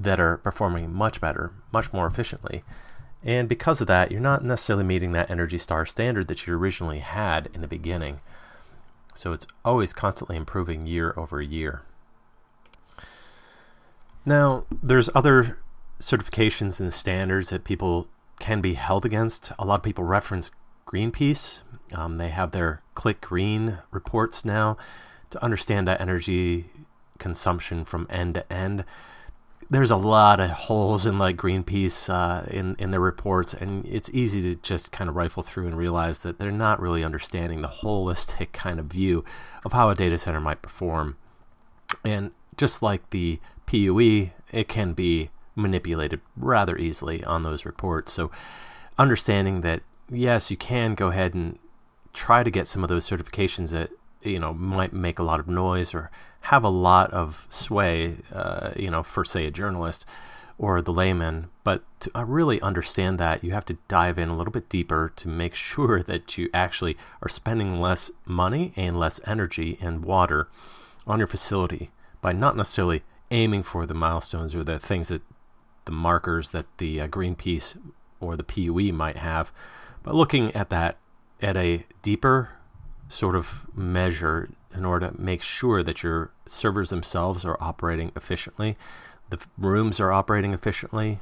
that 0.00 0.18
are 0.18 0.38
performing 0.38 0.92
much 0.92 1.20
better, 1.20 1.52
much 1.72 1.92
more 1.92 2.06
efficiently. 2.06 2.64
And 3.22 3.48
because 3.48 3.80
of 3.80 3.86
that, 3.88 4.10
you're 4.10 4.20
not 4.20 4.44
necessarily 4.44 4.84
meeting 4.84 5.12
that 5.12 5.30
Energy 5.30 5.58
Star 5.58 5.84
standard 5.86 6.28
that 6.28 6.46
you 6.46 6.54
originally 6.54 7.00
had 7.00 7.48
in 7.52 7.60
the 7.60 7.68
beginning. 7.68 8.20
So 9.14 9.32
it's 9.32 9.46
always 9.64 9.92
constantly 9.92 10.36
improving 10.36 10.86
year 10.86 11.12
over 11.16 11.42
year. 11.42 11.82
Now, 14.24 14.64
there's 14.70 15.10
other 15.14 15.58
certifications 16.00 16.80
and 16.80 16.92
standards 16.92 17.50
that 17.50 17.64
people 17.64 18.06
can 18.38 18.60
be 18.60 18.74
held 18.74 19.04
against. 19.04 19.50
A 19.58 19.64
lot 19.64 19.80
of 19.80 19.82
people 19.82 20.04
reference 20.04 20.52
Greenpeace. 20.86 21.60
Um, 21.92 22.18
they 22.18 22.28
have 22.28 22.52
their 22.52 22.82
Click 22.94 23.20
Green 23.20 23.78
reports 23.90 24.44
now 24.44 24.76
to 25.30 25.42
understand 25.42 25.88
that 25.88 26.00
energy 26.00 26.70
consumption 27.18 27.84
from 27.84 28.06
end 28.08 28.34
to 28.34 28.52
end 28.52 28.84
there's 29.70 29.90
a 29.90 29.96
lot 29.96 30.40
of 30.40 30.50
holes 30.50 31.04
in 31.04 31.18
like 31.18 31.36
Greenpeace 31.36 32.08
uh, 32.08 32.46
in 32.50 32.74
in 32.78 32.90
their 32.90 33.00
reports, 33.00 33.52
and 33.52 33.84
it's 33.86 34.08
easy 34.10 34.42
to 34.42 34.54
just 34.56 34.92
kind 34.92 35.10
of 35.10 35.16
rifle 35.16 35.42
through 35.42 35.66
and 35.66 35.76
realize 35.76 36.20
that 36.20 36.38
they're 36.38 36.50
not 36.50 36.80
really 36.80 37.04
understanding 37.04 37.60
the 37.60 37.68
holistic 37.68 38.52
kind 38.52 38.80
of 38.80 38.86
view 38.86 39.24
of 39.64 39.72
how 39.72 39.90
a 39.90 39.94
data 39.94 40.16
center 40.16 40.40
might 40.40 40.62
perform. 40.62 41.16
And 42.04 42.32
just 42.56 42.82
like 42.82 43.10
the 43.10 43.40
PUE, 43.66 44.30
it 44.52 44.68
can 44.68 44.94
be 44.94 45.30
manipulated 45.54 46.20
rather 46.36 46.76
easily 46.78 47.22
on 47.24 47.42
those 47.42 47.64
reports. 47.64 48.12
So, 48.12 48.30
understanding 48.98 49.60
that 49.62 49.82
yes, 50.10 50.50
you 50.50 50.56
can 50.56 50.94
go 50.94 51.08
ahead 51.08 51.34
and 51.34 51.58
try 52.14 52.42
to 52.42 52.50
get 52.50 52.68
some 52.68 52.82
of 52.82 52.88
those 52.88 53.08
certifications 53.08 53.70
that 53.72 53.90
you 54.22 54.38
know 54.38 54.54
might 54.54 54.94
make 54.94 55.18
a 55.18 55.22
lot 55.22 55.40
of 55.40 55.46
noise 55.46 55.92
or 55.92 56.10
have 56.48 56.64
a 56.64 56.68
lot 56.70 57.10
of 57.12 57.46
sway, 57.50 58.16
uh, 58.32 58.70
you 58.74 58.90
know, 58.90 59.02
for 59.02 59.22
say 59.22 59.44
a 59.44 59.50
journalist 59.50 60.06
or 60.56 60.80
the 60.80 60.92
layman. 60.92 61.50
But 61.62 61.82
to 62.00 62.10
uh, 62.14 62.24
really 62.24 62.58
understand 62.62 63.18
that, 63.18 63.44
you 63.44 63.52
have 63.52 63.66
to 63.66 63.76
dive 63.86 64.18
in 64.18 64.30
a 64.30 64.36
little 64.36 64.50
bit 64.50 64.70
deeper 64.70 65.12
to 65.16 65.28
make 65.28 65.54
sure 65.70 66.02
that 66.02 66.38
you 66.38 66.48
actually 66.54 66.96
are 67.20 67.28
spending 67.28 67.78
less 67.78 68.10
money 68.24 68.72
and 68.76 68.98
less 68.98 69.20
energy 69.26 69.76
and 69.78 70.02
water 70.02 70.48
on 71.06 71.18
your 71.18 71.28
facility 71.28 71.90
by 72.22 72.32
not 72.32 72.56
necessarily 72.56 73.02
aiming 73.30 73.62
for 73.62 73.84
the 73.84 73.92
milestones 73.92 74.54
or 74.54 74.64
the 74.64 74.78
things 74.78 75.08
that 75.08 75.20
the 75.84 75.92
markers 75.92 76.50
that 76.50 76.64
the 76.78 76.98
uh, 76.98 77.08
Greenpeace 77.08 77.78
or 78.20 78.36
the 78.36 78.42
PUE 78.42 78.92
might 78.94 79.18
have, 79.18 79.52
but 80.02 80.14
looking 80.14 80.50
at 80.54 80.70
that 80.70 80.96
at 81.42 81.58
a 81.58 81.84
deeper 82.00 82.50
sort 83.08 83.36
of 83.36 83.66
measure 83.76 84.48
in 84.74 84.84
order 84.84 85.10
to 85.10 85.20
make 85.20 85.42
sure 85.42 85.82
that 85.82 86.02
your 86.02 86.30
servers 86.46 86.90
themselves 86.90 87.44
are 87.44 87.56
operating 87.60 88.12
efficiently, 88.16 88.76
the 89.30 89.38
rooms 89.56 90.00
are 90.00 90.12
operating 90.12 90.52
efficiently, 90.52 91.20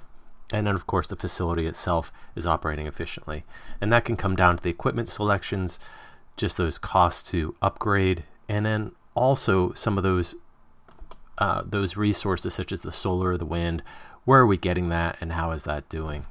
and 0.52 0.66
then, 0.66 0.74
of 0.74 0.86
course, 0.86 1.08
the 1.08 1.16
facility 1.16 1.66
itself 1.66 2.12
is 2.36 2.46
operating 2.46 2.86
efficiently. 2.86 3.44
And 3.80 3.92
that 3.92 4.04
can 4.04 4.16
come 4.16 4.36
down 4.36 4.56
to 4.56 4.62
the 4.62 4.70
equipment 4.70 5.08
selections, 5.08 5.78
just 6.36 6.56
those 6.56 6.78
costs 6.78 7.28
to 7.30 7.56
upgrade, 7.60 8.24
and 8.48 8.64
then 8.64 8.92
also 9.14 9.72
some 9.72 9.98
of 9.98 10.04
those 10.04 10.36
uh, 11.38 11.62
those 11.66 11.98
resources 11.98 12.54
such 12.54 12.72
as 12.72 12.80
the 12.80 12.92
solar, 12.92 13.36
the 13.36 13.44
wind. 13.44 13.82
Where 14.24 14.40
are 14.40 14.46
we 14.46 14.56
getting 14.56 14.88
that, 14.88 15.18
and 15.20 15.32
how 15.32 15.50
is 15.50 15.64
that 15.64 15.88
doing? 15.88 16.26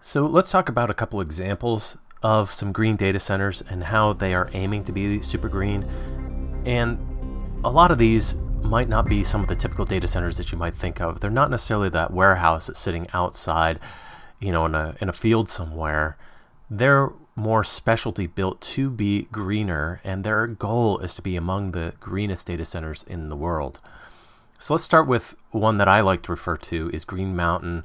So 0.00 0.24
let's 0.26 0.50
talk 0.50 0.68
about 0.68 0.88
a 0.88 0.94
couple 0.94 1.20
examples 1.20 1.98
of 2.26 2.52
some 2.52 2.72
green 2.72 2.96
data 2.96 3.20
centers 3.20 3.62
and 3.70 3.84
how 3.84 4.12
they 4.12 4.34
are 4.34 4.50
aiming 4.52 4.82
to 4.82 4.90
be 4.90 5.22
super 5.22 5.48
green. 5.48 5.88
And 6.66 6.98
a 7.64 7.70
lot 7.70 7.92
of 7.92 7.98
these 7.98 8.34
might 8.62 8.88
not 8.88 9.06
be 9.06 9.22
some 9.22 9.42
of 9.42 9.46
the 9.46 9.54
typical 9.54 9.84
data 9.84 10.08
centers 10.08 10.36
that 10.38 10.50
you 10.50 10.58
might 10.58 10.74
think 10.74 11.00
of. 11.00 11.20
They're 11.20 11.30
not 11.30 11.52
necessarily 11.52 11.88
that 11.90 12.12
warehouse 12.12 12.66
that's 12.66 12.80
sitting 12.80 13.06
outside, 13.14 13.78
you 14.40 14.50
know, 14.50 14.66
in 14.66 14.74
a 14.74 14.96
in 15.00 15.08
a 15.08 15.12
field 15.12 15.48
somewhere. 15.48 16.16
They're 16.68 17.12
more 17.36 17.62
specialty 17.62 18.26
built 18.26 18.60
to 18.74 18.90
be 18.90 19.28
greener, 19.30 20.00
and 20.02 20.24
their 20.24 20.48
goal 20.48 20.98
is 20.98 21.14
to 21.14 21.22
be 21.22 21.36
among 21.36 21.70
the 21.70 21.92
greenest 22.00 22.48
data 22.48 22.64
centers 22.64 23.04
in 23.04 23.28
the 23.28 23.36
world. 23.36 23.78
So 24.58 24.74
let's 24.74 24.82
start 24.82 25.06
with 25.06 25.36
one 25.52 25.78
that 25.78 25.86
I 25.86 26.00
like 26.00 26.22
to 26.22 26.32
refer 26.32 26.56
to 26.56 26.90
is 26.92 27.04
Green 27.04 27.36
Mountain 27.36 27.84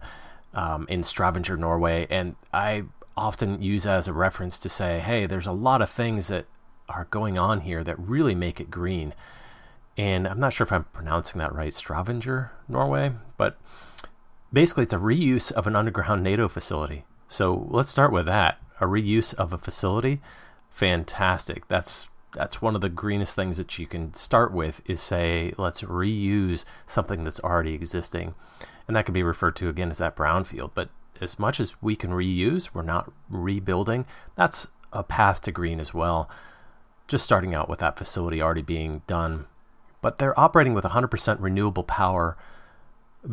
um, 0.56 0.88
in 0.90 1.04
Stavanger, 1.04 1.58
Norway, 1.58 2.08
and 2.10 2.36
I 2.52 2.86
often 3.16 3.62
use 3.62 3.86
as 3.86 4.08
a 4.08 4.14
reference 4.14 4.58
to 4.60 4.70
say, 4.70 5.00
hey, 5.00 5.26
there's 5.26 5.48
a 5.48 5.52
lot 5.52 5.82
of 5.82 5.90
things 5.90 6.28
that 6.30 6.46
are 6.90 7.08
going 7.10 7.38
on 7.38 7.62
here 7.62 7.84
that 7.84 8.00
really 8.00 8.36
make 8.36 8.60
it 8.60 8.72
green. 8.72 9.14
And 9.98 10.28
I'm 10.28 10.40
not 10.40 10.54
sure 10.54 10.66
if 10.66 10.72
I'm 10.72 10.86
pronouncing 10.86 11.40
that 11.40 11.54
right, 11.54 11.74
Stavanger, 11.74 12.52
Norway, 12.68 13.14
but 13.38 13.60
basically 14.52 14.84
it's 14.84 14.94
a 14.94 14.98
reuse 14.98 15.52
of 15.52 15.68
an 15.68 15.76
underground 15.76 16.24
NATO 16.24 16.48
facility. 16.48 17.06
So 17.28 17.68
let's 17.70 17.90
start 17.90 18.12
with 18.12 18.26
that. 18.26 18.60
A 18.80 18.86
reuse 18.86 19.34
of 19.36 19.54
a 19.54 19.58
facility, 19.58 20.22
fantastic. 20.70 21.68
That's 21.68 22.08
that's 22.34 22.62
one 22.62 22.76
of 22.76 22.82
the 22.82 22.90
greenest 22.90 23.36
things 23.36 23.58
that 23.58 23.78
you 23.78 23.86
can 23.86 24.14
start 24.14 24.54
with 24.54 24.82
is 24.86 25.02
say 25.02 25.54
let's 25.58 25.82
reuse 25.82 26.66
something 26.86 27.24
that's 27.24 27.42
already 27.42 27.74
existing 27.74 28.34
and 28.88 28.96
that 28.96 29.06
can 29.06 29.14
be 29.14 29.24
referred 29.24 29.56
to 29.58 29.70
again 29.70 29.92
as 29.92 29.98
that 29.98 30.16
brownfield 30.16 30.72
but 30.74 30.90
as 31.22 31.40
much 31.40 31.60
as 31.60 31.82
we 31.82 31.96
can 31.96 32.12
reuse, 32.12 32.70
we're 32.74 32.82
not 32.82 33.12
rebuilding. 33.30 34.06
That's 34.36 34.68
a 34.92 35.04
path 35.04 35.42
to 35.44 35.52
green 35.52 35.80
as 35.80 35.94
well. 35.94 36.30
Just 37.08 37.26
starting 37.26 37.54
out 37.54 37.70
with 37.70 37.80
that 37.80 37.98
facility 37.98 38.42
already 38.42 38.62
being 38.62 39.02
done. 39.08 39.46
But 40.02 40.18
they're 40.18 40.40
operating 40.40 40.74
with 40.74 40.84
100% 40.84 41.38
renewable 41.40 41.84
power 41.84 42.38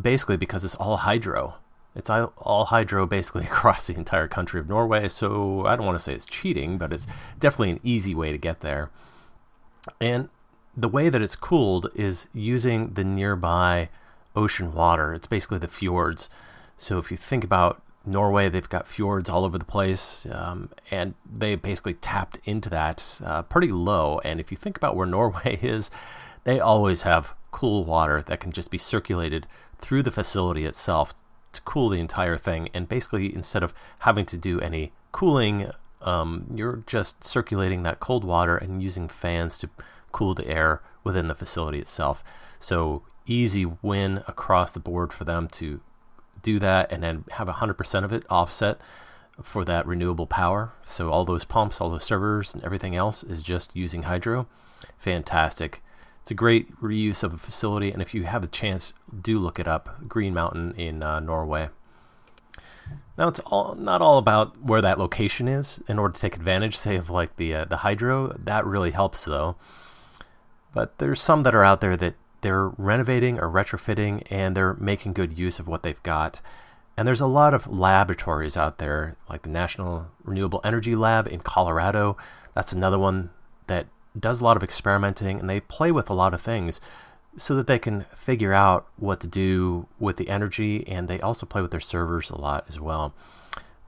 basically 0.01 0.37
because 0.37 0.65
it's 0.65 0.75
all 0.75 0.99
hydro. 0.99 1.55
It's 1.95 2.11
all 2.11 2.67
hydro 2.67 3.07
basically 3.07 3.45
across 3.47 3.87
the 3.87 3.95
entire 3.95 4.29
country 4.29 4.61
of 4.61 4.69
Norway. 4.69 5.09
So 5.09 5.67
I 5.67 5.77
don't 5.77 5.87
want 5.87 5.97
to 5.97 6.03
say 6.03 6.15
it's 6.15 6.27
cheating, 6.27 6.79
but 6.79 6.93
it's 6.93 7.07
definitely 7.39 7.71
an 7.71 7.81
easy 7.83 8.15
way 8.15 8.33
to 8.33 8.39
get 8.39 8.61
there. 8.61 8.91
And 10.01 10.29
the 10.77 10.89
way 10.89 11.09
that 11.09 11.23
it's 11.23 11.37
cooled 11.37 11.91
is 11.95 12.29
using 12.33 12.95
the 12.95 13.05
nearby 13.05 13.89
ocean 14.37 14.73
water. 14.73 15.13
It's 15.15 15.27
basically 15.27 15.59
the 15.59 15.69
fjords. 15.69 16.31
So 16.79 16.99
if 16.99 17.11
you 17.11 17.17
think 17.17 17.45
about 17.45 17.83
Norway, 18.07 18.49
they've 18.49 18.69
got 18.69 18.89
fjords 18.89 19.29
all 19.29 19.45
over 19.45 19.59
the 19.59 19.65
place, 19.65 20.27
um, 20.33 20.71
and 20.91 21.15
they 21.31 21.57
basically 21.57 21.95
tapped 21.95 22.39
into 22.45 22.71
that 22.71 23.21
uh, 23.25 23.43
pretty 23.43 23.71
low. 23.71 24.21
And 24.25 24.41
if 24.41 24.51
you 24.51 24.57
think 24.57 24.77
about 24.77 24.97
where 24.97 25.07
Norway 25.19 25.59
is, 25.61 25.91
they 26.45 26.61
always 26.61 27.03
have 27.03 27.35
cool 27.51 27.85
water 27.85 28.23
that 28.23 28.41
can 28.41 28.53
just 28.53 28.71
be 28.71 28.79
circulated 28.79 29.47
through 29.77 30.03
the 30.03 30.11
facility 30.11 30.65
itself 30.65 31.15
to 31.53 31.61
cool 31.63 31.89
the 31.89 32.01
entire 32.01 32.37
thing. 32.37 32.69
And 32.73 32.89
basically, 32.89 33.35
instead 33.35 33.63
of 33.63 33.75
having 34.01 34.25
to 34.27 34.37
do 34.37 34.61
any 34.61 34.93
cooling, 35.13 35.71
um, 36.03 36.47
you're 36.55 36.85
just 36.87 37.25
circulating 37.25 37.83
that 37.83 38.01
cold 38.01 38.25
water 38.25 38.57
and 38.57 38.83
using 38.83 39.09
fans 39.09 39.59
to 39.59 39.71
cool 40.13 40.35
the 40.35 40.47
air 40.47 40.81
within 41.05 41.27
the 41.27 41.35
facility 41.35 41.79
itself. 41.79 42.23
So 42.61 43.03
easy 43.27 43.67
win 43.83 44.23
across 44.27 44.73
the 44.73 44.81
board 44.81 45.13
for 45.13 45.25
them 45.25 45.49
to 45.49 45.81
do 46.43 46.59
that 46.59 46.93
and 46.93 47.03
then 47.03 47.25
have 47.33 47.49
100% 47.49 48.05
of 48.05 48.13
it 48.13 48.25
offset 48.29 48.81
for 49.43 49.65
that 49.65 49.87
renewable 49.87 50.27
power. 50.27 50.73
So 50.87 51.11
all 51.11 51.25
those 51.25 51.45
pumps, 51.45 51.81
all 51.81 51.91
those 51.91 52.05
servers, 52.05 52.55
and 52.55 52.65
everything 52.65 52.97
else 52.97 53.23
is 53.23 53.43
just 53.43 53.75
using 53.77 54.03
hydro. 54.03 54.47
Fantastic. 54.99 55.83
It's 56.23 56.31
a 56.31 56.35
great 56.35 56.75
reuse 56.81 57.23
of 57.23 57.33
a 57.33 57.39
facility, 57.39 57.91
and 57.91 58.03
if 58.03 58.13
you 58.15 58.25
have 58.25 58.43
the 58.43 58.49
chance, 58.49 58.93
do 59.23 59.39
look 59.39 59.59
it 59.59 59.69
up. 59.69 60.09
Green 60.09 60.35
Mountain 60.35 60.75
in 60.77 61.03
uh, 61.03 61.21
Norway. 61.21 61.71
Now 63.17 63.29
it's 63.29 63.41
all 63.41 63.75
not 63.75 64.01
all 64.01 64.19
about 64.19 64.63
where 64.63 64.81
that 64.81 64.99
location 64.99 65.49
is 65.49 65.83
in 65.89 65.99
order 65.99 66.15
to 66.15 66.21
take 66.21 66.37
advantage, 66.37 66.77
say 66.77 66.97
of 66.97 67.11
like 67.11 67.37
the 67.37 67.55
uh, 67.55 67.65
the 67.65 67.79
hydro. 67.79 68.37
That 68.39 68.65
really 68.65 68.93
helps 68.93 69.25
though. 69.25 69.57
But 70.73 70.99
there's 70.99 71.21
some 71.21 71.43
that 71.43 71.55
are 71.55 71.65
out 71.65 71.81
there 71.81 71.97
that 71.97 72.15
they're 72.41 72.69
renovating 72.69 73.39
or 73.39 73.49
retrofitting 73.51 74.23
and 74.31 74.57
they're 74.57 74.75
making 74.75 75.13
good 75.13 75.39
use 75.39 75.59
of 75.59 75.67
what 75.67 75.83
they've 75.83 76.03
got. 76.03 76.41
And 76.97 77.07
there's 77.07 77.21
a 77.21 77.27
lot 77.27 77.55
of 77.55 77.67
laboratories 77.67 78.57
out 78.57 78.79
there, 78.79 79.17
like 79.29 79.43
the 79.43 79.51
National 79.51 80.09
Renewable 80.25 80.61
Energy 80.65 80.97
Lab 80.97 81.29
in 81.29 81.41
Colorado. 81.41 82.17
That's 82.55 82.73
another 82.73 82.99
one 82.99 83.31
that 83.69 83.87
does 84.19 84.41
a 84.41 84.45
lot 84.45 84.57
of 84.57 84.63
experimenting 84.63 85.39
and 85.39 85.49
they 85.49 85.61
play 85.61 85.93
with 85.93 86.11
a 86.11 86.15
lot 86.15 86.35
of 86.35 86.41
things 86.41 86.81
so 87.37 87.55
that 87.55 87.69
they 87.69 87.79
can 87.79 88.05
figure 88.17 88.53
out 88.53 88.87
what 88.97 89.21
to 89.21 89.29
do 89.29 89.87
with 90.01 90.17
the 90.17 90.29
energy 90.29 90.87
and 90.89 91.07
they 91.07 91.21
also 91.21 91.47
play 91.47 91.63
with 91.63 91.71
their 91.71 91.79
servers 91.81 92.31
a 92.31 92.37
lot 92.37 92.65
as 92.69 92.81
well. 92.81 93.15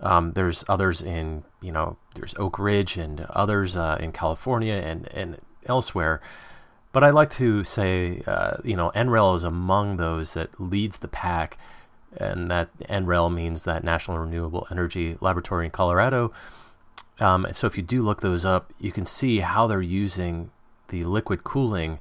Um, 0.00 0.32
there's 0.32 0.64
others 0.68 1.02
in, 1.02 1.42
you 1.60 1.72
know, 1.72 1.96
there's 2.14 2.34
Oak 2.36 2.58
Ridge 2.58 2.96
and 2.96 3.20
others 3.30 3.76
uh, 3.76 3.98
in 4.00 4.12
California 4.12 4.74
and, 4.74 5.08
and 5.12 5.38
elsewhere 5.66 6.20
but 6.92 7.04
I 7.04 7.10
like 7.10 7.30
to 7.30 7.64
say, 7.64 8.22
uh, 8.26 8.56
you 8.64 8.76
know, 8.76 8.90
NREL 8.94 9.36
is 9.36 9.44
among 9.44 9.96
those 9.96 10.34
that 10.34 10.60
leads 10.60 10.98
the 10.98 11.08
pack 11.08 11.58
and 12.16 12.50
that 12.50 12.76
NREL 12.80 13.32
means 13.32 13.62
that 13.64 13.84
National 13.84 14.18
Renewable 14.18 14.66
Energy 14.70 15.16
Laboratory 15.20 15.66
in 15.66 15.70
Colorado. 15.70 16.32
Um, 17.20 17.46
so 17.52 17.66
if 17.66 17.76
you 17.76 17.82
do 17.82 18.02
look 18.02 18.20
those 18.20 18.44
up, 18.44 18.72
you 18.80 18.90
can 18.90 19.04
see 19.04 19.40
how 19.40 19.66
they're 19.66 19.82
using 19.82 20.50
the 20.88 21.04
liquid 21.04 21.44
cooling 21.44 22.00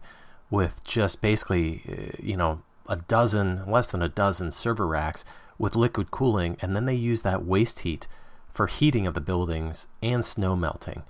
with 0.49 0.83
just 0.83 1.21
basically, 1.21 1.83
uh, 1.87 2.17
you 2.19 2.35
know, 2.35 2.61
a 2.87 2.95
dozen, 2.95 3.69
less 3.69 3.91
than 3.91 4.01
a 4.01 4.09
dozen 4.09 4.49
server 4.49 4.87
racks 4.87 5.23
with 5.59 5.75
liquid 5.75 6.09
cooling, 6.09 6.57
and 6.61 6.75
then 6.75 6.85
they 6.85 6.95
use 6.95 7.21
that 7.21 7.45
waste 7.45 7.79
heat 7.79 8.07
for 8.51 8.65
heating 8.65 9.05
of 9.05 9.13
the 9.13 9.21
buildings 9.21 9.87
and 10.01 10.25
snow 10.25 10.55
melting. 10.55 11.03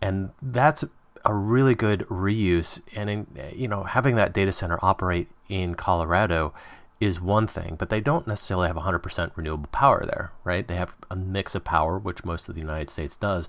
And 0.00 0.30
that's 0.40 0.84
a 1.24 1.34
really 1.34 1.74
good 1.74 2.00
reuse. 2.08 2.80
And 2.96 3.10
in, 3.10 3.26
you 3.54 3.68
know, 3.68 3.84
having 3.84 4.16
that 4.16 4.32
data 4.32 4.52
center 4.52 4.78
operate 4.82 5.28
in 5.48 5.74
Colorado 5.74 6.54
is 7.00 7.20
one 7.20 7.46
thing, 7.46 7.74
but 7.76 7.88
they 7.88 8.00
don't 8.00 8.26
necessarily 8.26 8.68
have 8.68 8.76
100% 8.76 9.32
renewable 9.34 9.68
power 9.72 10.04
there, 10.04 10.32
right? 10.44 10.66
They 10.66 10.76
have 10.76 10.94
a 11.10 11.16
mix 11.16 11.54
of 11.54 11.64
power, 11.64 11.98
which 11.98 12.24
most 12.24 12.48
of 12.48 12.54
the 12.54 12.60
United 12.60 12.90
States 12.90 13.16
does, 13.16 13.48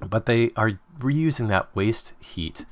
but 0.00 0.26
they 0.26 0.50
are 0.56 0.80
reusing 0.98 1.48
that 1.48 1.74
waste 1.76 2.14
heat 2.20 2.64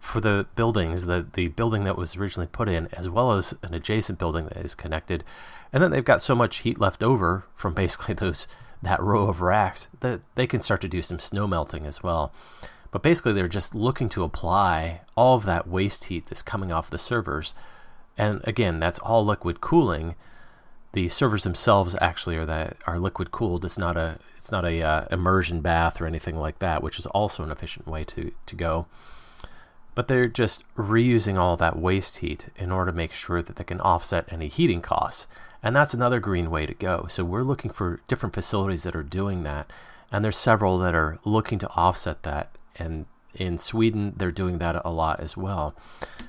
for 0.00 0.20
the 0.20 0.46
buildings, 0.54 1.06
the, 1.06 1.26
the 1.34 1.48
building 1.48 1.82
that 1.84 1.98
was 1.98 2.16
originally 2.16 2.46
put 2.46 2.68
in, 2.68 2.86
as 2.92 3.08
well 3.08 3.32
as 3.32 3.54
an 3.62 3.74
adjacent 3.74 4.18
building 4.18 4.46
that 4.46 4.64
is 4.64 4.76
connected. 4.76 5.24
And 5.72 5.82
then 5.82 5.90
they've 5.90 6.04
got 6.04 6.22
so 6.22 6.36
much 6.36 6.58
heat 6.58 6.78
left 6.78 7.02
over 7.02 7.44
from 7.56 7.74
basically 7.82 8.14
those 8.14 8.46
that 8.80 9.02
row 9.02 9.26
of 9.26 9.40
racks 9.40 9.88
that 9.98 10.20
they 10.36 10.46
can 10.46 10.60
start 10.60 10.80
to 10.80 10.88
do 10.88 11.02
some 11.02 11.18
snow 11.18 11.48
melting 11.48 11.84
as 11.84 12.00
well. 12.02 12.32
But 12.90 13.02
basically, 13.02 13.32
they're 13.32 13.48
just 13.48 13.74
looking 13.74 14.08
to 14.10 14.24
apply 14.24 15.02
all 15.14 15.36
of 15.36 15.44
that 15.44 15.68
waste 15.68 16.04
heat 16.04 16.26
that's 16.26 16.42
coming 16.42 16.72
off 16.72 16.90
the 16.90 16.98
servers. 16.98 17.54
And 18.16 18.40
again, 18.44 18.80
that's 18.80 18.98
all 18.98 19.24
liquid 19.24 19.60
cooling. 19.60 20.14
The 20.92 21.08
servers 21.08 21.44
themselves 21.44 21.94
actually 22.00 22.36
are 22.36 22.46
that 22.46 22.78
are 22.86 22.98
liquid 22.98 23.30
cooled. 23.30 23.64
It's 23.64 23.78
not 23.78 23.96
a 23.96 24.18
it's 24.36 24.50
not 24.50 24.64
a 24.64 24.82
uh, 24.82 25.04
immersion 25.10 25.60
bath 25.60 26.00
or 26.00 26.06
anything 26.06 26.36
like 26.36 26.60
that, 26.60 26.82
which 26.82 26.98
is 26.98 27.06
also 27.06 27.42
an 27.42 27.50
efficient 27.50 27.86
way 27.86 28.04
to 28.04 28.32
to 28.46 28.56
go. 28.56 28.86
But 29.94 30.08
they're 30.08 30.28
just 30.28 30.64
reusing 30.76 31.36
all 31.36 31.56
that 31.56 31.78
waste 31.78 32.18
heat 32.18 32.48
in 32.56 32.70
order 32.70 32.90
to 32.90 32.96
make 32.96 33.12
sure 33.12 33.42
that 33.42 33.56
they 33.56 33.64
can 33.64 33.80
offset 33.80 34.32
any 34.32 34.48
heating 34.48 34.80
costs. 34.80 35.26
And 35.62 35.74
that's 35.74 35.92
another 35.92 36.20
green 36.20 36.50
way 36.50 36.66
to 36.66 36.74
go. 36.74 37.06
So 37.08 37.24
we're 37.24 37.42
looking 37.42 37.70
for 37.70 38.00
different 38.06 38.34
facilities 38.34 38.84
that 38.84 38.94
are 38.94 39.02
doing 39.02 39.42
that. 39.42 39.70
And 40.10 40.24
there's 40.24 40.38
several 40.38 40.78
that 40.78 40.94
are 40.94 41.18
looking 41.24 41.58
to 41.58 41.68
offset 41.70 42.22
that 42.22 42.52
and 42.78 43.06
in 43.34 43.58
Sweden 43.58 44.14
they're 44.16 44.30
doing 44.30 44.58
that 44.58 44.80
a 44.84 44.90
lot 44.90 45.20
as 45.20 45.36
well. 45.36 45.74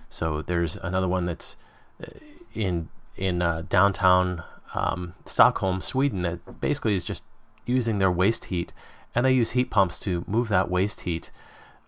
So 0.09 0.41
there's 0.41 0.75
another 0.77 1.07
one 1.07 1.25
that's 1.25 1.55
uh, 2.03 2.11
in 2.53 2.89
in 3.15 3.41
uh, 3.41 3.63
downtown 3.67 4.43
um, 4.73 5.13
Stockholm, 5.25 5.81
Sweden, 5.81 6.21
that 6.21 6.61
basically 6.61 6.93
is 6.93 7.03
just 7.03 7.23
using 7.65 7.99
their 7.99 8.11
waste 8.11 8.45
heat, 8.45 8.71
and 9.13 9.25
they 9.25 9.33
use 9.33 9.51
heat 9.51 9.69
pumps 9.69 9.99
to 9.99 10.23
move 10.27 10.49
that 10.49 10.69
waste 10.69 11.01
heat 11.01 11.31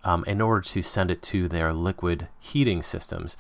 um, 0.03 0.24
in 0.25 0.41
order 0.41 0.62
to 0.62 0.82
send 0.82 1.12
it 1.12 1.22
to 1.22 1.48
their 1.48 1.74
liquid 1.74 2.27
heating 2.39 2.84
systems. 2.84 3.38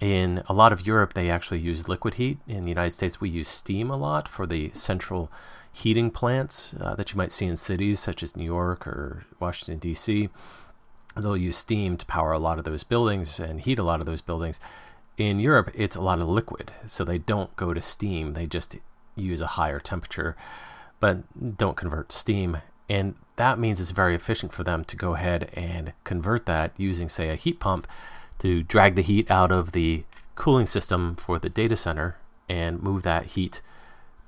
In 0.00 0.42
a 0.46 0.52
lot 0.52 0.72
of 0.72 0.86
Europe, 0.86 1.14
they 1.14 1.30
actually 1.30 1.60
use 1.60 1.88
liquid 1.88 2.14
heat. 2.14 2.38
In 2.46 2.62
the 2.62 2.68
United 2.68 2.92
States, 2.92 3.20
we 3.20 3.30
use 3.30 3.48
steam 3.48 3.90
a 3.90 3.96
lot 3.96 4.28
for 4.28 4.46
the 4.46 4.70
central 4.74 5.30
heating 5.76 6.10
plants 6.10 6.74
uh, 6.80 6.94
that 6.94 7.12
you 7.12 7.18
might 7.18 7.30
see 7.30 7.44
in 7.44 7.54
cities 7.54 8.00
such 8.00 8.22
as 8.22 8.34
New 8.34 8.44
York 8.44 8.86
or 8.86 9.26
Washington, 9.38 9.78
D.C. 9.78 10.30
They'll 11.14 11.36
use 11.36 11.58
steam 11.58 11.98
to 11.98 12.06
power 12.06 12.32
a 12.32 12.38
lot 12.38 12.58
of 12.58 12.64
those 12.64 12.82
buildings 12.82 13.38
and 13.38 13.60
heat 13.60 13.78
a 13.78 13.82
lot 13.82 14.00
of 14.00 14.06
those 14.06 14.22
buildings. 14.22 14.58
In 15.18 15.38
Europe, 15.38 15.70
it's 15.74 15.94
a 15.94 16.00
lot 16.00 16.18
of 16.18 16.28
liquid, 16.28 16.72
so 16.86 17.04
they 17.04 17.18
don't 17.18 17.54
go 17.56 17.74
to 17.74 17.82
steam. 17.82 18.32
They 18.32 18.46
just 18.46 18.76
use 19.16 19.42
a 19.42 19.46
higher 19.46 19.78
temperature, 19.78 20.34
but 20.98 21.18
don't 21.58 21.76
convert 21.76 22.08
to 22.08 22.16
steam. 22.16 22.56
And 22.88 23.14
that 23.36 23.58
means 23.58 23.78
it's 23.78 23.90
very 23.90 24.14
efficient 24.14 24.54
for 24.54 24.64
them 24.64 24.82
to 24.84 24.96
go 24.96 25.14
ahead 25.14 25.50
and 25.52 25.92
convert 26.04 26.46
that 26.46 26.72
using, 26.78 27.10
say, 27.10 27.28
a 27.28 27.36
heat 27.36 27.60
pump 27.60 27.86
to 28.38 28.62
drag 28.62 28.94
the 28.94 29.02
heat 29.02 29.30
out 29.30 29.52
of 29.52 29.72
the 29.72 30.04
cooling 30.36 30.66
system 30.66 31.16
for 31.16 31.38
the 31.38 31.50
data 31.50 31.76
center 31.76 32.16
and 32.48 32.82
move 32.82 33.02
that 33.02 33.26
heat 33.26 33.60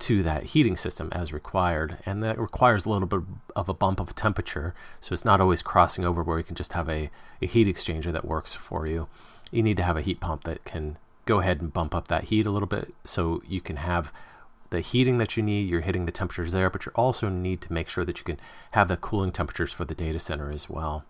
to 0.00 0.22
that 0.22 0.44
heating 0.44 0.76
system 0.76 1.08
as 1.12 1.32
required. 1.32 1.98
And 2.06 2.22
that 2.22 2.38
requires 2.38 2.84
a 2.84 2.90
little 2.90 3.08
bit 3.08 3.22
of 3.56 3.68
a 3.68 3.74
bump 3.74 4.00
of 4.00 4.14
temperature. 4.14 4.74
So 5.00 5.12
it's 5.12 5.24
not 5.24 5.40
always 5.40 5.62
crossing 5.62 6.04
over 6.04 6.22
where 6.22 6.38
you 6.38 6.44
can 6.44 6.54
just 6.54 6.72
have 6.74 6.88
a, 6.88 7.10
a 7.42 7.46
heat 7.46 7.66
exchanger 7.66 8.12
that 8.12 8.24
works 8.24 8.54
for 8.54 8.86
you. 8.86 9.08
You 9.50 9.62
need 9.62 9.76
to 9.78 9.82
have 9.82 9.96
a 9.96 10.02
heat 10.02 10.20
pump 10.20 10.44
that 10.44 10.64
can 10.64 10.98
go 11.24 11.40
ahead 11.40 11.60
and 11.60 11.72
bump 11.72 11.94
up 11.94 12.08
that 12.08 12.24
heat 12.24 12.46
a 12.46 12.50
little 12.50 12.68
bit 12.68 12.94
so 13.04 13.42
you 13.46 13.60
can 13.60 13.76
have 13.76 14.12
the 14.70 14.80
heating 14.80 15.18
that 15.18 15.36
you 15.36 15.42
need. 15.42 15.68
You're 15.68 15.80
hitting 15.80 16.06
the 16.06 16.12
temperatures 16.12 16.52
there, 16.52 16.70
but 16.70 16.86
you 16.86 16.92
also 16.94 17.28
need 17.28 17.60
to 17.62 17.72
make 17.72 17.88
sure 17.88 18.04
that 18.04 18.18
you 18.18 18.24
can 18.24 18.40
have 18.72 18.88
the 18.88 18.96
cooling 18.96 19.32
temperatures 19.32 19.72
for 19.72 19.84
the 19.84 19.94
data 19.94 20.18
center 20.18 20.50
as 20.50 20.68
well. 20.68 21.04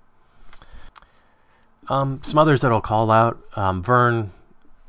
Um, 1.89 2.21
some 2.23 2.39
others 2.39 2.61
that 2.61 2.71
I'll 2.71 2.81
call 2.81 3.11
out 3.11 3.39
um, 3.57 3.83
Verne 3.83 4.33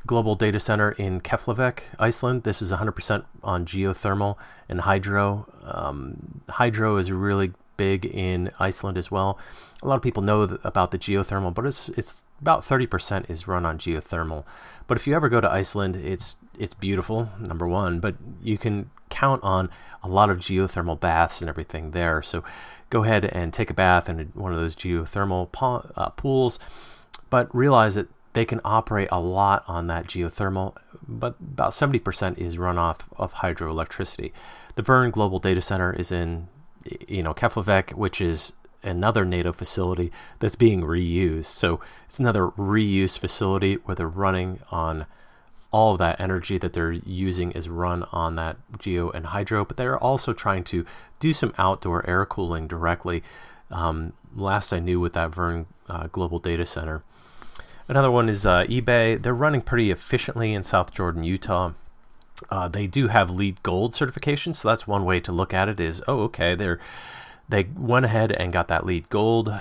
global 0.06 0.36
data 0.36 0.60
center 0.60 0.92
in 0.92 1.22
Keflavik, 1.22 1.82
Iceland. 2.00 2.44
This 2.44 2.62
is 2.62 2.72
100% 2.72 3.26
on 3.44 3.66
geothermal 3.66 4.38
and 4.68 4.82
hydro. 4.82 5.48
Um, 5.64 6.42
hydro 6.50 6.98
is 6.98 7.12
really 7.12 7.54
big 7.78 8.06
in 8.06 8.52
Iceland 8.60 8.98
as 8.98 9.10
well. 9.10 9.40
A 9.82 9.88
lot 9.88 9.96
of 9.96 10.02
people 10.02 10.24
know 10.24 10.42
about 10.64 10.92
the 10.92 11.00
geothermal, 11.00 11.54
but 11.54 11.66
it's 11.66 11.90
it's 11.90 12.22
about 12.42 12.64
30% 12.64 13.30
is 13.30 13.48
run 13.48 13.66
on 13.66 13.78
geothermal. 13.78 14.44
But 14.88 14.98
if 14.98 15.08
you 15.08 15.16
ever 15.16 15.30
go 15.30 15.42
to 15.42 15.50
Iceland, 15.50 15.96
it's 15.96 16.36
it's 16.58 16.74
beautiful, 16.74 17.30
number 17.40 17.68
one, 17.68 18.00
but 18.00 18.16
you 18.44 18.58
can 18.58 18.90
count 19.10 19.42
on 19.44 19.70
a 20.04 20.08
lot 20.08 20.30
of 20.30 20.40
geothermal 20.40 21.00
baths 21.00 21.42
and 21.42 21.50
everything 21.50 21.92
there. 21.92 22.22
So 22.22 22.44
go 22.90 23.04
ahead 23.04 23.26
and 23.26 23.54
take 23.54 23.70
a 23.70 23.74
bath 23.74 24.10
in 24.10 24.32
one 24.34 24.54
of 24.54 24.60
those 24.60 24.76
geothermal 24.76 25.50
uh, 25.96 26.10
pools, 26.10 26.60
but 27.30 27.54
realize 27.56 27.96
that 27.96 28.08
they 28.34 28.46
can 28.46 28.62
operate 28.64 29.10
a 29.12 29.20
lot 29.20 29.64
on 29.68 29.88
that 29.88 30.06
geothermal, 30.06 30.76
but 31.08 31.36
about 31.40 31.72
70% 31.72 32.38
is 32.38 32.58
runoff 32.58 33.00
of 33.18 33.36
hydroelectricity. 33.36 34.32
The 34.76 34.82
Verne 34.82 35.12
Global 35.12 35.40
Data 35.40 35.62
Center 35.62 35.94
is 35.94 36.12
in, 36.12 36.48
you 37.08 37.24
know, 37.24 37.34
Keflavik, 37.34 37.94
which 37.94 38.22
is 38.22 38.54
another 38.84 39.26
NATO 39.26 39.52
facility 39.52 40.12
that's 40.40 40.56
being 40.56 40.82
reused. 40.82 41.46
So 41.46 41.82
it's 42.06 42.20
another 42.20 42.48
reuse 42.50 43.18
facility 43.18 43.76
where 43.76 43.96
they're 43.96 44.08
running 44.08 44.60
on 44.72 45.06
all 45.72 45.94
of 45.94 46.00
that 46.00 46.20
energy 46.20 46.58
that 46.58 46.74
they're 46.74 46.92
using 46.92 47.52
is 47.52 47.70
run 47.70 48.04
on 48.12 48.36
that 48.36 48.58
geo 48.80 49.10
and 49.12 49.28
hydro, 49.28 49.66
but 49.66 49.78
they're 49.78 50.00
also 50.00 50.34
trying 50.34 50.64
to 50.64 50.86
do 51.20 51.34
some 51.34 51.54
outdoor 51.58 52.08
air 52.10 52.26
cooling 52.26 52.68
directly. 52.68 53.22
Um, 53.70 54.14
last 54.36 54.74
I 54.74 54.80
knew 54.80 55.00
with 55.00 55.14
that 55.14 55.34
Verne 55.34 55.68
uh, 55.88 56.08
Global 56.08 56.40
Data 56.40 56.66
Center. 56.66 57.04
Another 57.90 58.12
one 58.12 58.30
is 58.30 58.46
uh, 58.46 58.66
eBay. 58.66 59.20
They're 59.20 59.34
running 59.34 59.62
pretty 59.62 59.90
efficiently 59.90 60.54
in 60.54 60.62
South 60.62 60.94
Jordan, 60.94 61.24
Utah. 61.24 61.72
Uh, 62.48 62.68
they 62.68 62.86
do 62.86 63.08
have 63.08 63.32
LEED 63.32 63.64
Gold 63.64 63.96
certification, 63.96 64.54
so 64.54 64.68
that's 64.68 64.86
one 64.86 65.06
way 65.06 65.20
to 65.20 65.32
look 65.32 65.56
at 65.56 65.68
it. 65.68 65.80
Is 65.80 66.04
oh 66.08 66.20
okay, 66.26 66.54
they're 66.54 66.80
they 67.50 67.64
went 67.76 68.06
ahead 68.06 68.32
and 68.32 68.54
got 68.54 68.68
that 68.68 68.86
LEED 68.86 69.10
Gold 69.10 69.52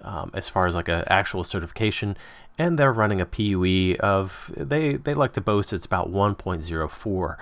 um, 0.00 0.30
as 0.32 0.48
far 0.48 0.66
as 0.66 0.74
like 0.74 0.88
an 0.88 1.04
actual 1.08 1.44
certification, 1.44 2.16
and 2.58 2.78
they're 2.78 2.90
running 2.90 3.20
a 3.20 3.26
PUE 3.26 3.96
of 4.00 4.50
they 4.56 4.96
they 4.96 5.12
like 5.12 5.32
to 5.32 5.42
boast 5.42 5.74
it's 5.74 5.84
about 5.84 6.10
1.04 6.10 7.36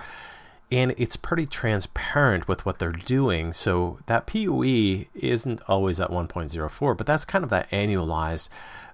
and 0.71 0.93
it's 0.97 1.15
pretty 1.15 1.45
transparent 1.45 2.47
with 2.47 2.65
what 2.65 2.79
they're 2.79 2.91
doing. 2.91 3.53
So 3.53 3.99
that 4.07 4.25
PUE 4.25 5.05
isn't 5.13 5.61
always 5.67 6.01
at 6.01 6.09
1.04, 6.09 6.97
but 6.97 7.05
that's 7.05 7.25
kind 7.25 7.43
of 7.43 7.51
that 7.51 7.69
annualized 7.69 8.49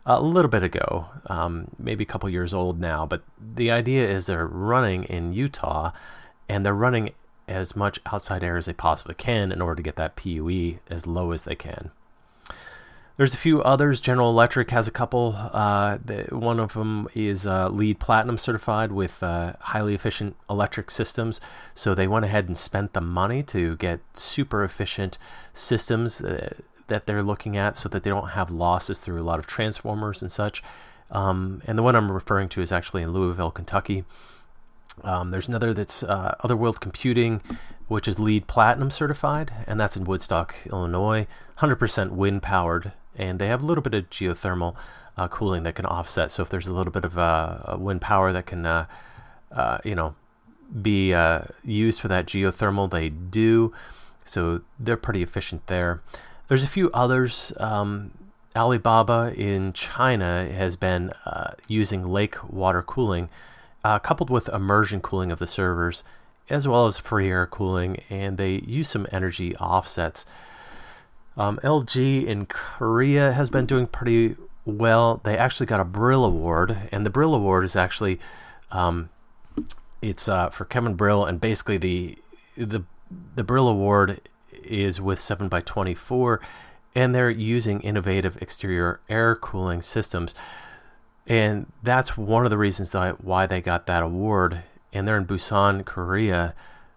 a 0.05 0.21
little 0.21 0.49
bit 0.49 0.63
ago, 0.63 1.07
um, 1.27 1.67
maybe 1.77 2.03
a 2.03 2.07
couple 2.07 2.29
years 2.29 2.53
old 2.53 2.79
now. 2.79 3.05
But 3.05 3.23
the 3.39 3.71
idea 3.71 4.07
is 4.07 4.25
they're 4.25 4.47
running 4.47 5.03
in 5.03 5.31
Utah 5.31 5.91
and 6.47 6.65
they're 6.65 6.73
running 6.73 7.11
as 7.47 7.75
much 7.75 7.99
outside 8.05 8.43
air 8.43 8.57
as 8.57 8.65
they 8.65 8.73
possibly 8.73 9.15
can 9.15 9.51
in 9.51 9.61
order 9.61 9.75
to 9.75 9.83
get 9.83 9.95
that 9.97 10.15
PUE 10.15 10.79
as 10.89 11.07
low 11.07 11.31
as 11.31 11.43
they 11.43 11.55
can. 11.55 11.91
There's 13.19 13.33
a 13.33 13.37
few 13.37 13.61
others. 13.63 13.99
General 13.99 14.29
Electric 14.29 14.71
has 14.71 14.87
a 14.87 14.91
couple. 14.91 15.35
Uh, 15.35 15.97
the, 16.05 16.27
one 16.31 16.57
of 16.57 16.71
them 16.71 17.09
is 17.13 17.45
uh, 17.45 17.67
LEED 17.67 17.99
Platinum 17.99 18.37
certified 18.37 18.93
with 18.93 19.21
uh, 19.21 19.55
highly 19.59 19.93
efficient 19.93 20.37
electric 20.49 20.89
systems. 20.89 21.41
So 21.75 21.93
they 21.93 22.07
went 22.07 22.23
ahead 22.23 22.47
and 22.47 22.57
spent 22.57 22.93
the 22.93 23.01
money 23.01 23.43
to 23.43 23.75
get 23.75 23.99
super 24.13 24.63
efficient 24.63 25.17
systems 25.53 26.21
uh, 26.21 26.53
that 26.89 27.05
they're 27.05 27.23
looking 27.23 27.57
at 27.57 27.77
so 27.77 27.89
that 27.89 28.03
they 28.03 28.09
don't 28.09 28.29
have 28.29 28.51
losses 28.51 28.99
through 28.99 29.21
a 29.21 29.23
lot 29.23 29.39
of 29.39 29.47
transformers 29.47 30.21
and 30.21 30.31
such. 30.31 30.61
Um, 31.11 31.61
and 31.65 31.77
the 31.77 31.83
one 31.83 31.95
I'm 31.95 32.11
referring 32.11 32.49
to 32.49 32.61
is 32.61 32.71
actually 32.71 33.01
in 33.01 33.13
Louisville, 33.13 33.51
Kentucky. 33.51 34.03
Um, 35.03 35.31
there's 35.31 35.47
another 35.47 35.73
that's 35.73 36.03
uh, 36.03 36.35
Other 36.41 36.55
World 36.55 36.81
Computing, 36.81 37.41
which 37.87 38.07
is 38.07 38.19
LEED 38.19 38.47
Platinum 38.47 38.91
certified, 38.91 39.51
and 39.65 39.79
that's 39.79 39.95
in 39.95 40.03
Woodstock, 40.03 40.55
Illinois. 40.65 41.25
100% 41.59 42.11
wind 42.11 42.41
powered, 42.43 42.91
and 43.15 43.39
they 43.39 43.47
have 43.47 43.63
a 43.63 43.65
little 43.65 43.81
bit 43.81 43.93
of 43.93 44.09
geothermal 44.09 44.75
uh, 45.17 45.27
cooling 45.27 45.63
that 45.63 45.75
can 45.75 45.85
offset. 45.85 46.31
So 46.31 46.43
if 46.43 46.49
there's 46.49 46.67
a 46.67 46.73
little 46.73 46.93
bit 46.93 47.05
of 47.05 47.17
uh, 47.17 47.77
wind 47.79 48.01
power 48.01 48.31
that 48.33 48.45
can, 48.45 48.65
uh, 48.65 48.85
uh, 49.51 49.79
you 49.83 49.95
know, 49.95 50.15
be 50.81 51.13
uh, 51.13 51.41
used 51.63 51.99
for 51.99 52.07
that 52.09 52.25
geothermal, 52.25 52.89
they 52.89 53.09
do. 53.09 53.73
So 54.23 54.61
they're 54.79 54.97
pretty 54.97 55.23
efficient 55.23 55.67
there. 55.67 56.01
There's 56.49 56.63
a 56.63 56.67
few 56.67 56.89
others. 56.91 57.53
Um, 57.57 58.11
Alibaba 58.55 59.33
in 59.37 59.71
China 59.71 60.49
has 60.51 60.75
been 60.75 61.11
uh, 61.25 61.51
using 61.67 62.09
lake 62.09 62.35
water 62.51 62.81
cooling, 62.81 63.29
uh, 63.83 63.99
coupled 63.99 64.31
with 64.31 64.49
immersion 64.49 64.99
cooling 64.99 65.31
of 65.31 65.37
the 65.37 65.45
servers, 65.45 66.03
as 66.49 66.67
well 66.67 66.87
as 66.87 66.97
free 66.97 67.29
air 67.29 67.45
cooling, 67.45 67.97
and 68.09 68.37
they 68.37 68.55
use 68.65 68.89
some 68.89 69.05
energy 69.11 69.55
offsets. 69.57 70.25
Um, 71.37 71.59
LG 71.63 72.25
in 72.25 72.47
Korea 72.47 73.31
has 73.31 73.51
been 73.51 73.67
doing 73.67 73.85
pretty 73.85 74.35
well. 74.65 75.21
They 75.23 75.37
actually 75.37 75.67
got 75.67 75.79
a 75.79 75.85
Brill 75.85 76.25
Award, 76.25 76.75
and 76.91 77.05
the 77.05 77.11
Brill 77.11 77.35
Award 77.35 77.63
is 77.63 77.75
actually 77.75 78.19
um, 78.71 79.09
it's 80.01 80.27
uh, 80.27 80.49
for 80.49 80.65
Kevin 80.65 80.95
Brill, 80.95 81.25
and 81.25 81.39
basically 81.39 81.77
the 81.77 82.17
the 82.57 82.83
the 83.35 83.43
Brill 83.43 83.67
Award 83.67 84.19
is 84.63 84.99
with 85.01 85.19
seven 85.19 85.47
by 85.47 85.61
twenty 85.61 85.93
four, 85.93 86.41
and 86.95 87.13
they're 87.13 87.29
using 87.29 87.81
innovative 87.81 88.41
exterior 88.41 88.99
air 89.09 89.35
cooling 89.35 89.81
systems, 89.81 90.35
and 91.27 91.71
that's 91.83 92.17
one 92.17 92.45
of 92.45 92.49
the 92.49 92.57
reasons 92.57 92.91
that 92.91 93.23
why 93.23 93.45
they 93.45 93.61
got 93.61 93.87
that 93.87 94.03
award. 94.03 94.63
And 94.91 95.07
they're 95.07 95.17
in 95.17 95.27
Busan, 95.27 95.85
Korea, 95.85 96.55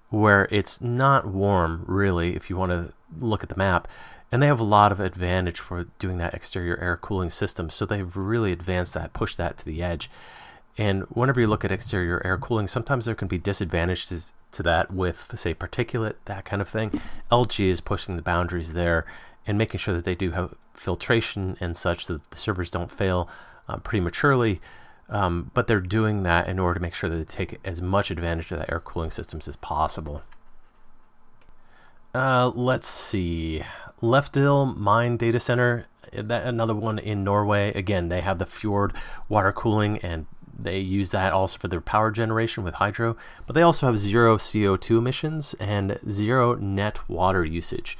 where 0.08 0.48
it's 0.50 0.80
not 0.80 1.26
warm 1.26 1.84
really. 1.86 2.34
If 2.34 2.48
you 2.48 2.56
want 2.56 2.72
to 2.72 2.94
look 3.20 3.42
at 3.42 3.50
the 3.50 3.56
map, 3.56 3.86
and 4.32 4.42
they 4.42 4.46
have 4.46 4.60
a 4.60 4.64
lot 4.64 4.92
of 4.92 4.98
advantage 4.98 5.60
for 5.60 5.84
doing 5.98 6.16
that 6.16 6.32
exterior 6.32 6.78
air 6.78 6.96
cooling 6.96 7.28
system. 7.28 7.68
So 7.68 7.84
they've 7.84 8.16
really 8.16 8.50
advanced 8.50 8.94
that, 8.94 9.12
pushed 9.12 9.36
that 9.36 9.58
to 9.58 9.64
the 9.66 9.82
edge. 9.82 10.10
And 10.78 11.02
whenever 11.10 11.38
you 11.38 11.46
look 11.46 11.66
at 11.66 11.70
exterior 11.70 12.22
air 12.24 12.38
cooling, 12.38 12.66
sometimes 12.66 13.04
there 13.04 13.14
can 13.14 13.28
be 13.28 13.36
disadvantages 13.36 14.32
to 14.52 14.62
that 14.62 14.92
with, 14.92 15.32
say, 15.34 15.54
particulate, 15.54 16.14
that 16.26 16.44
kind 16.44 16.62
of 16.62 16.68
thing. 16.68 17.00
LG 17.30 17.64
is 17.64 17.80
pushing 17.80 18.16
the 18.16 18.22
boundaries 18.22 18.72
there 18.72 19.06
and 19.46 19.58
making 19.58 19.78
sure 19.78 19.94
that 19.94 20.04
they 20.04 20.14
do 20.14 20.30
have 20.32 20.54
filtration 20.74 21.56
and 21.60 21.76
such 21.76 22.06
so 22.06 22.14
that 22.14 22.30
the 22.30 22.36
servers 22.36 22.70
don't 22.70 22.90
fail 22.90 23.28
uh, 23.68 23.76
prematurely. 23.78 24.60
Um, 25.08 25.50
but 25.52 25.66
they're 25.66 25.80
doing 25.80 26.22
that 26.22 26.48
in 26.48 26.58
order 26.58 26.74
to 26.74 26.80
make 26.80 26.94
sure 26.94 27.10
that 27.10 27.16
they 27.16 27.24
take 27.24 27.58
as 27.64 27.82
much 27.82 28.10
advantage 28.10 28.50
of 28.50 28.58
the 28.58 28.70
air 28.70 28.80
cooling 28.80 29.10
systems 29.10 29.46
as 29.46 29.56
possible. 29.56 30.22
Uh, 32.14 32.50
let's 32.54 32.86
see. 32.86 33.62
Lefdal 34.00 34.76
Mine 34.76 35.16
Data 35.16 35.40
Center, 35.40 35.86
that 36.12 36.46
another 36.46 36.74
one 36.74 36.98
in 36.98 37.24
Norway. 37.24 37.72
Again, 37.74 38.08
they 38.08 38.20
have 38.20 38.38
the 38.38 38.46
fjord 38.46 38.92
water 39.28 39.52
cooling 39.52 39.98
and 39.98 40.26
they 40.58 40.78
use 40.78 41.10
that 41.10 41.32
also 41.32 41.58
for 41.58 41.68
their 41.68 41.80
power 41.80 42.10
generation 42.10 42.64
with 42.64 42.74
hydro, 42.74 43.16
but 43.46 43.54
they 43.54 43.62
also 43.62 43.86
have 43.86 43.98
zero 43.98 44.36
CO2 44.36 44.98
emissions 44.98 45.54
and 45.54 45.98
zero 46.08 46.54
net 46.54 47.08
water 47.08 47.44
usage. 47.44 47.98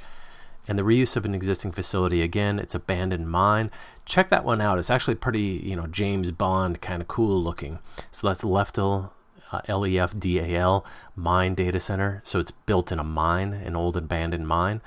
And 0.67 0.79
the 0.79 0.83
reuse 0.83 1.17
of 1.17 1.25
an 1.25 1.35
existing 1.35 1.73
facility, 1.73 2.21
again, 2.21 2.57
it's 2.57 2.75
abandoned 2.75 3.29
mine. 3.29 3.69
Check 4.05 4.29
that 4.29 4.45
one 4.45 4.61
out. 4.61 4.79
It's 4.79 4.89
actually 4.89 5.15
pretty, 5.15 5.61
you 5.63 5.75
know, 5.75 5.87
James 5.87 6.31
Bond 6.31 6.81
kind 6.81 7.01
of 7.01 7.07
cool 7.07 7.41
looking. 7.43 7.79
So 8.11 8.27
that's 8.27 8.43
Lefdal, 8.43 9.09
uh, 9.51 9.61
L 9.67 9.85
E 9.85 9.99
F 9.99 10.17
D 10.17 10.39
A 10.39 10.55
L, 10.55 10.85
mine 11.15 11.53
data 11.53 11.81
center. 11.81 12.21
So 12.23 12.39
it's 12.39 12.51
built 12.51 12.93
in 12.93 12.99
a 12.99 13.03
mine, 13.03 13.53
an 13.53 13.75
old 13.75 13.97
abandoned 13.97 14.47
mine. 14.47 14.79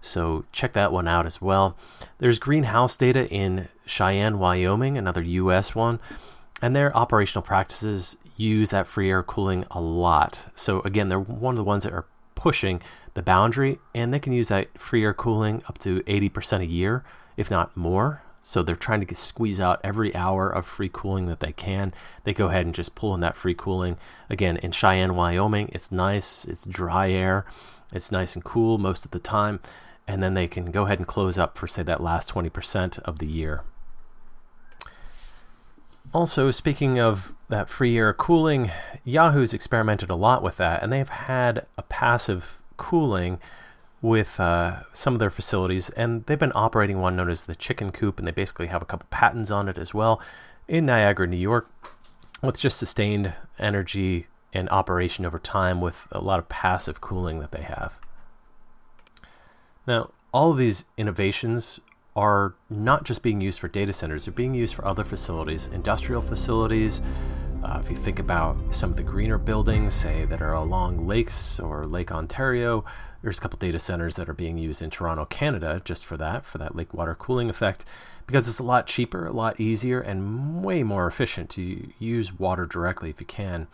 So 0.00 0.44
check 0.50 0.72
that 0.72 0.92
one 0.92 1.06
out 1.06 1.26
as 1.26 1.40
well. 1.40 1.76
There's 2.18 2.38
greenhouse 2.38 2.96
data 2.96 3.28
in 3.28 3.68
Cheyenne, 3.86 4.38
Wyoming, 4.38 4.96
another 4.96 5.22
US 5.22 5.74
one. 5.74 6.00
And 6.62 6.76
their 6.76 6.94
operational 6.96 7.42
practices 7.42 8.16
use 8.36 8.70
that 8.70 8.86
free 8.86 9.10
air 9.10 9.22
cooling 9.22 9.64
a 9.70 9.80
lot. 9.80 10.46
So 10.54 10.80
again, 10.80 11.08
they're 11.08 11.20
one 11.20 11.54
of 11.54 11.56
the 11.56 11.64
ones 11.64 11.84
that 11.84 11.92
are 11.92 12.06
pushing 12.34 12.80
the 13.14 13.22
boundary 13.22 13.78
and 13.94 14.12
they 14.12 14.18
can 14.18 14.32
use 14.32 14.48
that 14.48 14.78
free 14.78 15.04
air 15.04 15.14
cooling 15.14 15.62
up 15.68 15.78
to 15.78 16.00
80% 16.02 16.60
a 16.60 16.66
year, 16.66 17.04
if 17.36 17.50
not 17.50 17.76
more. 17.76 18.22
So 18.42 18.62
they're 18.62 18.76
trying 18.76 19.00
to 19.00 19.06
get, 19.06 19.18
squeeze 19.18 19.60
out 19.60 19.80
every 19.84 20.14
hour 20.14 20.48
of 20.48 20.66
free 20.66 20.88
cooling 20.90 21.26
that 21.26 21.40
they 21.40 21.52
can. 21.52 21.92
They 22.24 22.32
go 22.32 22.48
ahead 22.48 22.64
and 22.64 22.74
just 22.74 22.94
pull 22.94 23.14
in 23.14 23.20
that 23.20 23.36
free 23.36 23.54
cooling. 23.54 23.98
Again, 24.30 24.56
in 24.58 24.72
Cheyenne, 24.72 25.14
Wyoming, 25.14 25.68
it's 25.72 25.92
nice, 25.92 26.46
it's 26.46 26.64
dry 26.64 27.10
air, 27.10 27.44
it's 27.92 28.10
nice 28.10 28.34
and 28.34 28.44
cool 28.44 28.78
most 28.78 29.04
of 29.04 29.10
the 29.10 29.18
time 29.18 29.60
and 30.10 30.22
then 30.24 30.34
they 30.34 30.48
can 30.48 30.72
go 30.72 30.86
ahead 30.86 30.98
and 30.98 31.06
close 31.06 31.38
up 31.38 31.56
for, 31.56 31.68
say, 31.68 31.84
that 31.84 32.02
last 32.02 32.34
20% 32.34 32.98
of 33.00 33.20
the 33.20 33.28
year. 33.28 33.62
Also, 36.12 36.50
speaking 36.50 36.98
of 36.98 37.32
that 37.48 37.68
free 37.68 37.96
air 37.96 38.12
cooling, 38.12 38.70
Yahoo's 39.04 39.54
experimented 39.54 40.10
a 40.10 40.16
lot 40.16 40.42
with 40.42 40.56
that, 40.56 40.82
and 40.82 40.92
they've 40.92 41.08
had 41.08 41.66
a 41.76 41.82
passive 41.82 42.58
cooling 42.76 43.38
with 44.02 44.40
uh, 44.40 44.82
some 44.92 45.12
of 45.12 45.20
their 45.20 45.30
facilities, 45.30 45.88
and 45.90 46.26
they've 46.26 46.38
been 46.38 46.52
operating 46.54 47.00
one 47.00 47.14
known 47.14 47.30
as 47.30 47.44
the 47.44 47.54
Chicken 47.54 47.92
Coop, 47.92 48.18
and 48.18 48.26
they 48.26 48.32
basically 48.32 48.66
have 48.66 48.82
a 48.82 48.86
couple 48.86 49.06
patents 49.10 49.52
on 49.52 49.68
it 49.68 49.78
as 49.78 49.94
well 49.94 50.20
in 50.66 50.84
Niagara, 50.86 51.28
New 51.28 51.36
York, 51.36 51.68
with 52.42 52.58
just 52.58 52.78
sustained 52.78 53.32
energy 53.58 54.26
and 54.52 54.68
operation 54.70 55.24
over 55.24 55.38
time 55.38 55.80
with 55.80 56.08
a 56.10 56.20
lot 56.20 56.40
of 56.40 56.48
passive 56.48 57.00
cooling 57.00 57.38
that 57.38 57.52
they 57.52 57.62
have. 57.62 57.98
Now, 59.86 60.10
all 60.32 60.50
of 60.50 60.58
these 60.58 60.84
innovations 60.96 61.78
are 62.16 62.54
not 62.68 63.04
just 63.04 63.22
being 63.22 63.40
used 63.40 63.58
for 63.58 63.68
data 63.68 63.92
centers, 63.92 64.24
they're 64.24 64.34
being 64.34 64.54
used 64.54 64.74
for 64.74 64.84
other 64.84 65.04
facilities, 65.04 65.66
industrial 65.68 66.22
facilities. 66.22 67.00
Uh, 67.62 67.78
if 67.82 67.90
you 67.90 67.96
think 67.96 68.18
about 68.18 68.56
some 68.74 68.90
of 68.90 68.96
the 68.96 69.02
greener 69.02 69.36
buildings, 69.36 69.92
say 69.92 70.24
that 70.24 70.40
are 70.40 70.54
along 70.54 71.06
lakes 71.06 71.60
or 71.60 71.84
Lake 71.84 72.10
Ontario, 72.10 72.84
there's 73.22 73.38
a 73.38 73.40
couple 73.40 73.58
data 73.58 73.78
centers 73.78 74.16
that 74.16 74.28
are 74.28 74.34
being 74.34 74.56
used 74.56 74.80
in 74.80 74.88
Toronto, 74.88 75.26
Canada, 75.26 75.82
just 75.84 76.06
for 76.06 76.16
that, 76.16 76.44
for 76.44 76.58
that 76.58 76.74
lake 76.74 76.94
water 76.94 77.14
cooling 77.14 77.50
effect, 77.50 77.84
because 78.26 78.48
it's 78.48 78.58
a 78.58 78.64
lot 78.64 78.86
cheaper, 78.86 79.26
a 79.26 79.32
lot 79.32 79.60
easier, 79.60 80.00
and 80.00 80.64
way 80.64 80.82
more 80.82 81.06
efficient 81.06 81.50
to 81.50 81.92
use 81.98 82.38
water 82.38 82.64
directly 82.64 83.10
if 83.10 83.20
you 83.20 83.26
can 83.26 83.66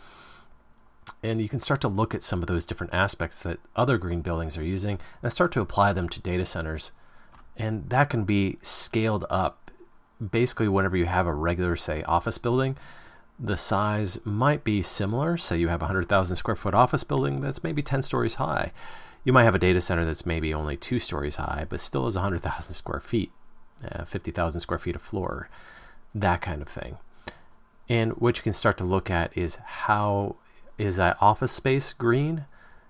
and 1.23 1.41
you 1.41 1.49
can 1.49 1.61
start 1.61 1.81
to 1.81 1.89
look 1.89 2.15
at 2.15 2.23
some 2.23 2.41
of 2.41 2.49
those 2.49 2.65
different 2.65 2.93
aspects 2.93 3.43
that 3.43 3.59
other 3.75 3.99
green 3.99 4.21
buildings 4.21 4.57
are 4.57 4.65
using 4.65 4.99
and 5.23 5.33
start 5.33 5.53
to 5.53 5.61
apply 5.61 5.93
them 5.93 6.09
to 6.09 6.21
data 6.21 6.45
centers. 6.45 6.93
And 7.57 7.89
that 7.91 8.11
can 8.11 8.25
be 8.25 8.59
scaled 8.63 9.25
up. 9.31 9.71
Basically, 10.31 10.69
whenever 10.69 10.97
you 10.97 11.07
have 11.07 11.27
a 11.27 11.35
regular, 11.35 11.77
say, 11.77 12.03
office 12.05 12.39
building, 12.39 12.77
the 13.39 13.57
size 13.57 14.19
might 14.25 14.65
be 14.65 14.83
similar. 14.83 15.37
Say 15.37 15.59
you 15.59 15.69
have 15.69 15.83
a 15.83 15.87
100,000 15.87 16.37
square 16.37 16.57
foot 16.57 16.75
office 16.75 17.05
building 17.05 17.41
that's 17.41 17.63
maybe 17.63 17.83
10 17.83 18.03
stories 18.03 18.37
high. 18.37 18.73
You 19.25 19.33
might 19.33 19.45
have 19.45 19.55
a 19.55 19.59
data 19.59 19.81
center 19.81 20.05
that's 20.05 20.25
maybe 20.25 20.55
only 20.55 20.77
two 20.77 20.99
stories 20.99 21.37
high, 21.37 21.67
but 21.69 21.81
still 21.81 22.07
is 22.07 22.15
100,000 22.15 22.75
square 22.75 23.01
feet, 23.01 23.33
uh, 23.91 24.05
50,000 24.05 24.61
square 24.61 24.79
feet 24.79 24.97
of 24.97 25.03
floor, 25.03 25.49
that 26.15 26.41
kind 26.41 26.63
of 26.63 26.69
thing. 26.69 26.99
And 27.89 28.13
what 28.15 28.37
you 28.37 28.43
can 28.43 28.53
start 28.53 28.79
to 28.79 28.85
look 28.85 29.11
at 29.11 29.37
is 29.37 29.57
how 29.57 30.37
is 30.79 30.97
that 30.97 31.17
office 31.21 31.53
space 31.53 31.93
green? 31.93 32.47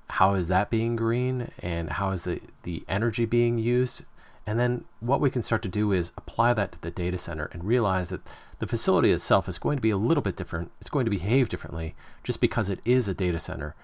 How 0.09 0.35
is 0.35 0.49
that 0.49 0.71
being 0.71 0.97
green? 0.97 1.51
And 1.61 1.91
how 1.91 2.11
is 2.11 2.25
the, 2.25 2.41
the 2.63 2.85
energy 2.89 3.25
being 3.25 3.59
used? 3.59 4.05
And 4.47 4.61
then 4.61 4.85
what 5.01 5.21
we 5.21 5.31
can 5.31 5.43
start 5.43 5.63
to 5.63 5.69
do 5.69 5.91
is 5.93 6.13
apply 6.17 6.55
that 6.55 6.73
to 6.73 6.81
the 6.81 6.91
data 6.91 7.19
center 7.19 7.51
and 7.53 7.65
realize 7.65 8.11
that 8.11 8.21
the 8.59 8.67
facility 8.67 9.11
itself 9.11 9.49
is 9.49 9.59
going 9.59 9.77
to 9.77 9.83
be 9.83 9.91
a 9.91 9.97
little 9.97 10.23
bit 10.23 10.37
different. 10.37 10.71
It's 10.81 10.89
going 10.89 11.05
to 11.05 11.11
behave 11.11 11.49
differently 11.49 11.95
just 12.23 12.41
because 12.41 12.71
it 12.71 12.81
is 12.85 13.09
a 13.09 13.15
data 13.15 13.41
center. 13.41 13.75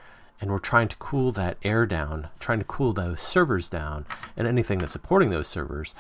And 0.40 0.51
we're 0.51 0.61
trying 0.61 0.88
to 0.88 0.96
cool 0.96 1.33
that 1.33 1.59
air 1.62 1.85
down, 1.85 2.29
trying 2.40 2.59
to 2.61 2.64
cool 2.64 2.92
those 2.92 3.20
servers 3.20 3.68
down, 3.68 4.07
and 4.37 4.46
anything 4.46 4.79
that's 4.79 4.92
supporting 4.92 5.31
those 5.31 5.46
servers 5.48 5.94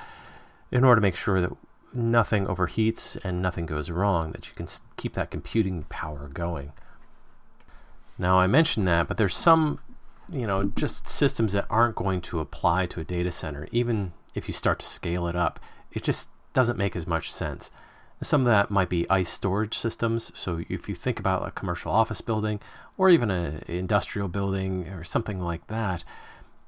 in 0.70 0.84
order 0.84 1.00
to 1.00 1.02
make 1.02 1.16
sure 1.16 1.40
that 1.40 1.56
nothing 1.92 2.46
overheats 2.46 3.22
and 3.24 3.42
nothing 3.42 3.66
goes 3.66 3.90
wrong, 3.90 4.32
that 4.32 4.48
you 4.48 4.54
can 4.54 4.66
keep 4.96 5.12
that 5.14 5.30
computing 5.30 5.84
power 5.88 6.28
going. 6.32 6.72
Now, 8.16 8.38
I 8.38 8.46
mentioned 8.46 8.88
that, 8.88 9.08
but 9.08 9.16
there's 9.16 9.36
some, 9.36 9.80
you 10.28 10.46
know, 10.46 10.64
just 10.64 11.08
systems 11.08 11.52
that 11.52 11.66
aren't 11.68 11.96
going 11.96 12.20
to 12.22 12.40
apply 12.40 12.86
to 12.86 13.00
a 13.00 13.04
data 13.04 13.30
center, 13.30 13.68
even 13.70 14.12
if 14.34 14.48
you 14.48 14.54
start 14.54 14.78
to 14.80 14.86
scale 14.86 15.26
it 15.26 15.36
up. 15.36 15.60
It 15.92 16.02
just 16.02 16.30
doesn't 16.52 16.78
make 16.78 16.96
as 16.96 17.06
much 17.06 17.32
sense. 17.32 17.70
Some 18.22 18.42
of 18.42 18.46
that 18.46 18.70
might 18.70 18.88
be 18.88 19.08
ice 19.10 19.28
storage 19.28 19.76
systems. 19.76 20.30
So 20.34 20.62
if 20.68 20.88
you 20.88 20.94
think 20.94 21.18
about 21.18 21.46
a 21.46 21.50
commercial 21.50 21.90
office 21.90 22.20
building 22.20 22.60
or 22.96 23.10
even 23.10 23.30
an 23.30 23.62
industrial 23.66 24.28
building 24.28 24.88
or 24.88 25.02
something 25.02 25.40
like 25.40 25.66
that, 25.66 26.04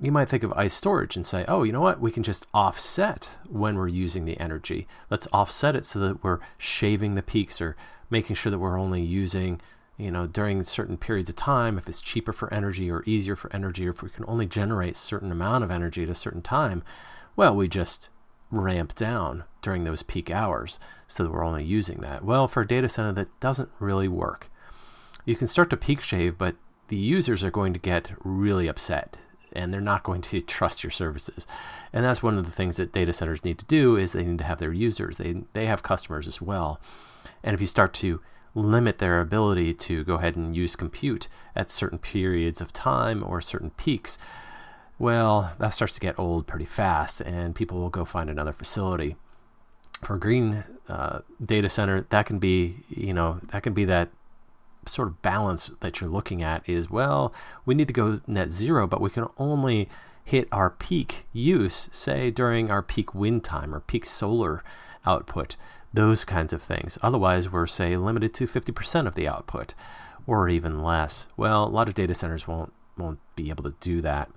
you 0.00 0.10
might 0.10 0.28
think 0.28 0.42
of 0.42 0.52
ice 0.54 0.74
storage 0.74 1.14
and 1.14 1.24
say, 1.24 1.44
oh, 1.46 1.62
you 1.62 1.70
know 1.70 1.80
what? 1.80 2.00
We 2.00 2.10
can 2.10 2.24
just 2.24 2.46
offset 2.52 3.36
when 3.48 3.76
we're 3.76 3.88
using 3.88 4.24
the 4.24 4.38
energy. 4.40 4.88
Let's 5.10 5.28
offset 5.32 5.76
it 5.76 5.84
so 5.84 6.00
that 6.00 6.24
we're 6.24 6.40
shaving 6.58 7.14
the 7.14 7.22
peaks 7.22 7.60
or 7.60 7.76
making 8.10 8.34
sure 8.34 8.50
that 8.50 8.58
we're 8.58 8.78
only 8.78 9.02
using 9.02 9.60
you 9.96 10.10
know, 10.10 10.26
during 10.26 10.62
certain 10.64 10.96
periods 10.96 11.28
of 11.28 11.36
time, 11.36 11.78
if 11.78 11.88
it's 11.88 12.00
cheaper 12.00 12.32
for 12.32 12.52
energy 12.52 12.90
or 12.90 13.04
easier 13.06 13.36
for 13.36 13.52
energy, 13.54 13.86
or 13.86 13.90
if 13.90 14.02
we 14.02 14.10
can 14.10 14.24
only 14.26 14.46
generate 14.46 14.96
certain 14.96 15.30
amount 15.30 15.62
of 15.62 15.70
energy 15.70 16.02
at 16.02 16.08
a 16.08 16.14
certain 16.14 16.42
time, 16.42 16.82
well, 17.36 17.54
we 17.54 17.68
just 17.68 18.08
ramp 18.50 18.94
down 18.94 19.44
during 19.62 19.84
those 19.84 20.02
peak 20.02 20.30
hours 20.30 20.78
so 21.06 21.24
that 21.24 21.32
we're 21.32 21.44
only 21.44 21.64
using 21.64 21.98
that. 22.00 22.24
Well, 22.24 22.46
for 22.46 22.62
a 22.62 22.66
data 22.66 22.88
center, 22.88 23.12
that 23.12 23.40
doesn't 23.40 23.70
really 23.78 24.08
work. 24.08 24.50
You 25.24 25.36
can 25.36 25.48
start 25.48 25.70
to 25.70 25.76
peak 25.76 26.00
shave, 26.00 26.38
but 26.38 26.54
the 26.88 26.96
users 26.96 27.42
are 27.42 27.50
going 27.50 27.72
to 27.72 27.78
get 27.78 28.12
really 28.22 28.68
upset 28.68 29.16
and 29.54 29.72
they're 29.72 29.80
not 29.80 30.02
going 30.02 30.20
to 30.20 30.40
trust 30.42 30.82
your 30.82 30.90
services. 30.90 31.46
And 31.92 32.04
that's 32.04 32.22
one 32.22 32.36
of 32.36 32.44
the 32.44 32.50
things 32.50 32.76
that 32.76 32.92
data 32.92 33.12
centers 33.12 33.44
need 33.44 33.58
to 33.58 33.64
do 33.66 33.96
is 33.96 34.12
they 34.12 34.24
need 34.24 34.38
to 34.38 34.44
have 34.44 34.58
their 34.58 34.72
users. 34.72 35.16
They 35.16 35.44
they 35.52 35.66
have 35.66 35.82
customers 35.82 36.26
as 36.26 36.40
well. 36.40 36.80
And 37.42 37.54
if 37.54 37.60
you 37.60 37.66
start 37.66 37.94
to 37.94 38.20
limit 38.54 38.98
their 38.98 39.20
ability 39.20 39.74
to 39.74 40.04
go 40.04 40.14
ahead 40.14 40.36
and 40.36 40.54
use 40.54 40.76
compute 40.76 41.28
at 41.56 41.70
certain 41.70 41.98
periods 41.98 42.60
of 42.60 42.72
time 42.72 43.22
or 43.24 43.40
certain 43.40 43.70
peaks, 43.70 44.18
well, 44.98 45.52
that 45.58 45.70
starts 45.70 45.94
to 45.94 46.00
get 46.00 46.18
old 46.18 46.46
pretty 46.46 46.64
fast, 46.64 47.20
and 47.20 47.54
people 47.54 47.78
will 47.80 47.90
go 47.90 48.04
find 48.04 48.30
another 48.30 48.52
facility. 48.52 49.16
For 50.02 50.16
a 50.16 50.20
green 50.20 50.64
uh, 50.88 51.20
data 51.44 51.68
center, 51.68 52.02
that 52.10 52.26
can 52.26 52.38
be, 52.38 52.76
you 52.88 53.14
know, 53.14 53.40
that 53.48 53.62
can 53.62 53.72
be 53.72 53.84
that 53.86 54.10
sort 54.86 55.08
of 55.08 55.22
balance 55.22 55.70
that 55.80 56.00
you're 56.00 56.10
looking 56.10 56.42
at 56.42 56.68
is 56.68 56.90
well, 56.90 57.32
we 57.64 57.74
need 57.74 57.88
to 57.88 57.94
go 57.94 58.20
net 58.26 58.50
zero, 58.50 58.86
but 58.86 59.00
we 59.00 59.10
can 59.10 59.26
only 59.38 59.88
hit 60.24 60.48
our 60.52 60.70
peak 60.70 61.26
use, 61.32 61.88
say 61.92 62.30
during 62.30 62.70
our 62.70 62.82
peak 62.82 63.14
wind 63.14 63.44
time 63.44 63.74
or 63.74 63.80
peak 63.80 64.06
solar 64.06 64.62
output, 65.06 65.56
those 65.92 66.24
kinds 66.24 66.52
of 66.52 66.62
things. 66.62 66.98
Otherwise, 67.02 67.50
we're, 67.50 67.66
say, 67.66 67.96
limited 67.96 68.32
to 68.34 68.46
50% 68.46 69.06
of 69.06 69.14
the 69.14 69.28
output 69.28 69.74
or 70.26 70.48
even 70.48 70.82
less. 70.82 71.26
Well, 71.36 71.64
a 71.64 71.68
lot 71.68 71.88
of 71.88 71.94
data 71.94 72.14
centers 72.14 72.48
won't, 72.48 72.72
won't 72.96 73.20
be 73.36 73.50
able 73.50 73.64
to 73.64 73.74
do 73.80 74.00
that. 74.00 74.30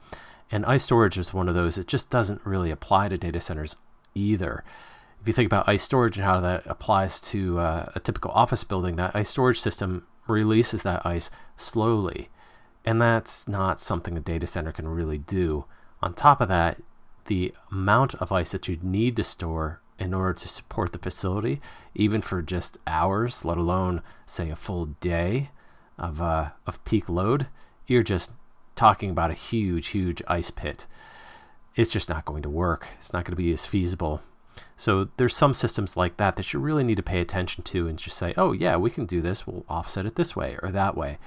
And 0.51 0.65
ice 0.65 0.83
storage 0.83 1.17
is 1.17 1.33
one 1.33 1.49
of 1.49 1.55
those, 1.55 1.77
it 1.77 1.88
just 1.88 2.10
doesn't 2.10 2.45
really 2.45 2.71
apply 2.71 3.10
to 3.10 3.17
data 3.17 3.41
centers 3.41 3.75
either. 4.15 4.63
If 5.21 5.27
you 5.27 5.33
think 5.33 5.47
about 5.47 5.67
ice 5.67 5.83
storage 5.83 6.17
and 6.17 6.25
how 6.25 6.39
that 6.39 6.63
applies 6.65 7.19
to 7.21 7.60
uh, 7.60 7.91
a 7.95 7.99
typical 7.99 8.31
office 8.31 8.63
building, 8.63 8.95
that 8.95 9.15
ice 9.15 9.29
storage 9.29 9.60
system 9.60 10.05
releases 10.27 10.83
that 10.83 11.05
ice 11.05 11.29
slowly. 11.57 12.29
And 12.86 13.01
that's 13.01 13.47
not 13.47 13.79
something 13.79 14.15
a 14.15 14.21
data 14.21 14.47
center 14.47 14.71
can 14.71 14.88
really 14.88 15.17
do. 15.17 15.65
On 16.01 16.13
top 16.13 16.39
of 16.39 16.47
that, 16.47 16.81
the 17.25 17.53
amount 17.71 18.15
of 18.15 18.31
ice 18.31 18.51
that 18.51 18.67
you 18.67 18.77
need 18.81 19.15
to 19.17 19.23
store 19.23 19.81
in 19.99 20.13
order 20.13 20.33
to 20.33 20.47
support 20.47 20.93
the 20.93 20.99
facility, 20.99 21.60
even 21.95 22.21
for 22.21 22.41
just 22.41 22.77
hours, 22.88 23.43
let 23.43 23.57
alone 23.57 24.01
say 24.25 24.49
a 24.49 24.55
full 24.55 24.86
day 25.01 25.49
of 25.97 26.21
uh, 26.21 26.49
of 26.65 26.83
peak 26.86 27.10
load, 27.10 27.47
you're 27.88 28.03
just 28.03 28.31
talking 28.78 29.10
about 29.10 29.32
a 29.32 29.34
huge, 29.34 29.88
huge 29.88 30.22
ice 30.28 30.52
pit. 30.52 30.86
It's 31.76 31.90
just 31.90 32.08
not 32.08 32.24
going 32.24 32.44
to 32.44 32.50
work. 32.50 32.88
It's 32.98 33.12
not 33.12 33.26
going 33.26 33.34
to 33.34 33.44
be 33.44 33.52
as 33.52 33.66
feasible 33.66 34.22
so 34.76 35.10
there's 35.18 35.36
some 35.36 35.54
systems 35.56 35.98
like 35.98 36.18
that 36.18 36.36
that 36.36 36.54
you 36.54 36.60
really 36.60 36.84
need 36.84 36.98
to 36.98 37.04
pay 37.04 37.20
attention 37.20 37.63
to 37.66 37.88
and 37.88 37.98
just 37.98 38.16
say, 38.16 38.34
oh 38.38 38.52
yeah, 38.52 38.78
we 38.78 38.92
can 38.92 39.06
do 39.08 39.22
this. 39.22 39.48
We'll 39.48 39.66
offset 39.68 40.06
it 40.06 40.16
this 40.16 40.36
way 40.36 40.58
or 40.62 40.70
that 40.72 40.96
way. 40.96 41.18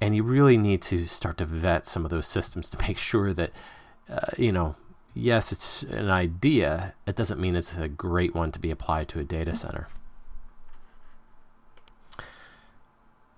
And 0.00 0.14
you 0.14 0.22
really 0.22 0.56
need 0.56 0.82
to 0.82 1.06
start 1.06 1.38
to 1.38 1.46
vet 1.46 1.86
some 1.86 2.04
of 2.04 2.10
those 2.10 2.28
systems 2.28 2.70
to 2.70 2.78
make 2.86 2.96
sure 2.96 3.32
that, 3.32 3.50
uh, 4.08 4.30
you 4.38 4.52
know, 4.52 4.76
yes, 5.14 5.50
it's 5.50 5.82
an 5.82 6.10
idea. 6.10 6.94
It 7.06 7.16
doesn't 7.16 7.40
mean 7.40 7.56
it's 7.56 7.76
a 7.76 7.88
great 7.88 8.34
one 8.34 8.52
to 8.52 8.60
be 8.60 8.70
applied 8.70 9.08
to 9.08 9.18
a 9.18 9.24
data 9.24 9.54
center. 9.54 9.88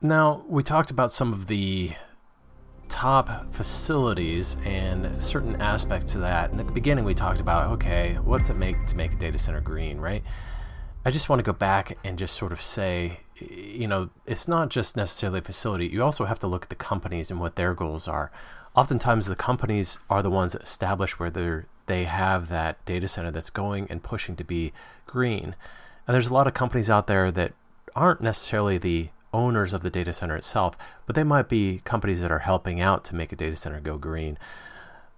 Now, 0.01 0.45
we 0.47 0.63
talked 0.63 0.91
about 0.91 1.11
some 1.11 1.33
of 1.33 1.47
the 1.47 1.93
top 2.89 3.53
facilities 3.53 4.57
and 4.65 5.23
certain 5.23 5.61
aspects 5.61 6.13
to 6.13 6.19
that. 6.19 6.51
And 6.51 6.61
at 6.61 6.67
the 6.67 6.73
beginning, 6.73 7.05
we 7.05 7.15
talked 7.15 7.41
about 7.41 7.71
okay, 7.73 8.19
what's 8.23 8.51
it 8.51 8.57
make 8.57 8.87
to 8.87 8.97
make 8.97 9.13
a 9.13 9.17
data 9.17 9.39
center 9.39 9.61
green, 9.61 9.99
right? 9.99 10.23
I 11.05 11.11
just 11.11 11.29
want 11.29 11.41
to 11.41 11.45
go 11.45 11.53
back 11.53 11.97
and 12.05 12.19
just 12.19 12.37
sort 12.37 12.53
of 12.53 12.61
say, 12.61 13.21
you 13.37 13.87
know, 13.87 14.11
it's 14.27 14.49
not 14.49 14.69
just 14.69 14.97
necessarily 14.97 15.39
a 15.39 15.43
facility. 15.43 15.87
You 15.87 16.03
also 16.03 16.25
have 16.25 16.39
to 16.41 16.47
look 16.47 16.65
at 16.65 16.69
the 16.69 16.75
companies 16.75 17.31
and 17.31 17.41
what 17.41 17.57
their 17.57 17.73
goals 17.73 18.09
are. 18.09 18.31
Oftentimes, 18.75 19.27
the 19.27 19.37
companies 19.37 19.99
are 20.11 20.23
the 20.23 20.31
ones 20.31 20.53
that 20.53 20.63
establish 20.63 21.19
whether 21.19 21.67
they 21.87 22.05
have 22.05 22.49
that 22.49 22.85
data 22.85 23.09
center 23.09 23.31
that's 23.31 23.51
going 23.51 23.87
and 23.91 24.03
pushing 24.03 24.37
to 24.37 24.45
be 24.45 24.73
green. 25.07 25.55
And 26.07 26.15
there's 26.15 26.29
a 26.29 26.35
lot 26.35 26.47
of 26.47 26.55
companies 26.55 26.91
out 26.91 27.07
there 27.07 27.31
that 27.31 27.53
aren't 27.95 28.21
necessarily 28.21 28.79
the 28.79 29.09
owners 29.33 29.75
of 29.75 29.83
the 29.83 29.91
data 29.91 30.13
center 30.13 30.37
itself, 30.37 30.77
but 31.07 31.15
they 31.15 31.25
might 31.25 31.49
be 31.49 31.81
companies 31.85 32.21
that 32.21 32.33
are 32.33 32.41
helping 32.41 32.81
out 32.81 33.05
to 33.05 33.15
make 33.15 33.33
a 33.33 33.37
data 33.37 33.57
center 33.57 33.81
go 33.81 33.99
green. 33.99 34.39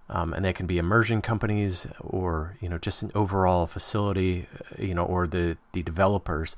Um, 0.09 0.33
and 0.33 0.43
they 0.43 0.53
can 0.53 0.67
be 0.67 0.77
immersion 0.77 1.21
companies 1.21 1.87
or 2.01 2.57
you 2.59 2.67
know 2.67 2.77
just 2.77 3.01
an 3.01 3.11
overall 3.15 3.65
facility 3.65 4.47
uh, 4.53 4.81
you 4.81 4.93
know 4.93 5.05
or 5.05 5.25
the 5.25 5.57
the 5.71 5.83
developers 5.83 6.57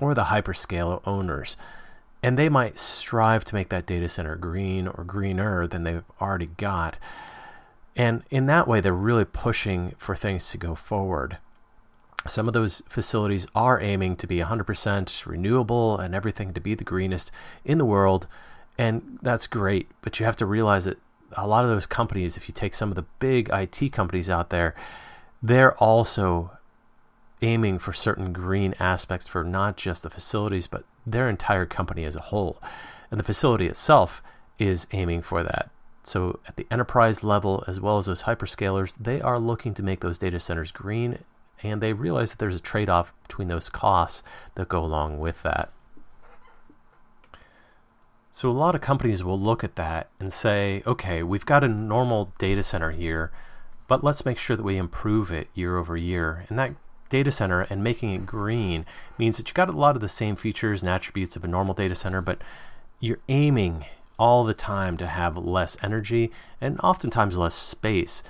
or 0.00 0.14
the 0.14 0.24
hyperscale 0.24 1.02
owners. 1.06 1.56
And 2.22 2.38
they 2.38 2.48
might 2.48 2.78
strive 2.78 3.44
to 3.46 3.54
make 3.54 3.68
that 3.68 3.86
data 3.86 4.08
center 4.08 4.34
green 4.34 4.88
or 4.88 5.04
greener 5.04 5.66
than 5.66 5.84
they've 5.84 6.04
already 6.20 6.46
got. 6.56 6.98
And 7.94 8.22
in 8.30 8.46
that 8.46 8.66
way 8.66 8.80
they're 8.80 8.94
really 8.94 9.26
pushing 9.26 9.94
for 9.98 10.16
things 10.16 10.50
to 10.50 10.58
go 10.58 10.74
forward 10.74 11.38
some 12.26 12.48
of 12.48 12.54
those 12.54 12.82
facilities 12.88 13.46
are 13.54 13.80
aiming 13.80 14.16
to 14.16 14.26
be 14.26 14.38
100% 14.38 15.26
renewable 15.26 15.98
and 15.98 16.14
everything 16.14 16.52
to 16.54 16.60
be 16.60 16.74
the 16.74 16.84
greenest 16.84 17.30
in 17.64 17.78
the 17.78 17.84
world. 17.84 18.26
And 18.78 19.18
that's 19.22 19.46
great. 19.46 19.88
But 20.02 20.18
you 20.18 20.26
have 20.26 20.36
to 20.36 20.46
realize 20.46 20.84
that 20.84 20.98
a 21.32 21.46
lot 21.46 21.64
of 21.64 21.70
those 21.70 21.86
companies, 21.86 22.36
if 22.36 22.48
you 22.48 22.54
take 22.54 22.74
some 22.74 22.90
of 22.90 22.94
the 22.94 23.06
big 23.18 23.50
IT 23.52 23.92
companies 23.92 24.30
out 24.30 24.50
there, 24.50 24.74
they're 25.42 25.76
also 25.76 26.50
aiming 27.42 27.78
for 27.78 27.92
certain 27.92 28.32
green 28.32 28.74
aspects 28.80 29.28
for 29.28 29.44
not 29.44 29.76
just 29.76 30.02
the 30.02 30.10
facilities, 30.10 30.66
but 30.66 30.84
their 31.06 31.28
entire 31.28 31.66
company 31.66 32.04
as 32.04 32.16
a 32.16 32.20
whole. 32.20 32.60
And 33.10 33.20
the 33.20 33.24
facility 33.24 33.66
itself 33.66 34.22
is 34.58 34.86
aiming 34.92 35.22
for 35.22 35.42
that. 35.42 35.70
So 36.02 36.38
at 36.46 36.56
the 36.56 36.66
enterprise 36.70 37.24
level, 37.24 37.64
as 37.66 37.80
well 37.80 37.98
as 37.98 38.06
those 38.06 38.22
hyperscalers, 38.22 38.94
they 38.98 39.20
are 39.20 39.38
looking 39.38 39.74
to 39.74 39.82
make 39.82 40.00
those 40.00 40.18
data 40.18 40.40
centers 40.40 40.70
green 40.70 41.18
and 41.62 41.80
they 41.80 41.92
realize 41.92 42.30
that 42.30 42.38
there's 42.38 42.56
a 42.56 42.60
trade 42.60 42.88
off 42.88 43.12
between 43.22 43.48
those 43.48 43.68
costs 43.68 44.22
that 44.54 44.68
go 44.68 44.84
along 44.84 45.18
with 45.18 45.42
that. 45.42 45.70
So, 48.30 48.50
a 48.50 48.52
lot 48.52 48.74
of 48.74 48.82
companies 48.82 49.24
will 49.24 49.40
look 49.40 49.64
at 49.64 49.76
that 49.76 50.10
and 50.20 50.30
say, 50.30 50.82
okay, 50.86 51.22
we've 51.22 51.46
got 51.46 51.64
a 51.64 51.68
normal 51.68 52.34
data 52.38 52.62
center 52.62 52.90
here, 52.90 53.32
but 53.88 54.04
let's 54.04 54.26
make 54.26 54.38
sure 54.38 54.56
that 54.56 54.62
we 54.62 54.76
improve 54.76 55.30
it 55.30 55.48
year 55.54 55.78
over 55.78 55.96
year. 55.96 56.44
And 56.48 56.58
that 56.58 56.74
data 57.08 57.30
center 57.30 57.62
and 57.62 57.82
making 57.82 58.12
it 58.12 58.26
green 58.26 58.84
means 59.16 59.38
that 59.38 59.48
you 59.48 59.54
got 59.54 59.70
a 59.70 59.72
lot 59.72 59.96
of 59.96 60.02
the 60.02 60.08
same 60.08 60.36
features 60.36 60.82
and 60.82 60.90
attributes 60.90 61.36
of 61.36 61.44
a 61.44 61.48
normal 61.48 61.72
data 61.72 61.94
center, 61.94 62.20
but 62.20 62.42
you're 63.00 63.20
aiming 63.28 63.86
all 64.18 64.44
the 64.44 64.54
time 64.54 64.96
to 64.96 65.06
have 65.06 65.36
less 65.36 65.76
energy 65.82 66.30
and 66.60 66.80
oftentimes 66.80 67.38
less 67.38 67.54
space 67.54 68.22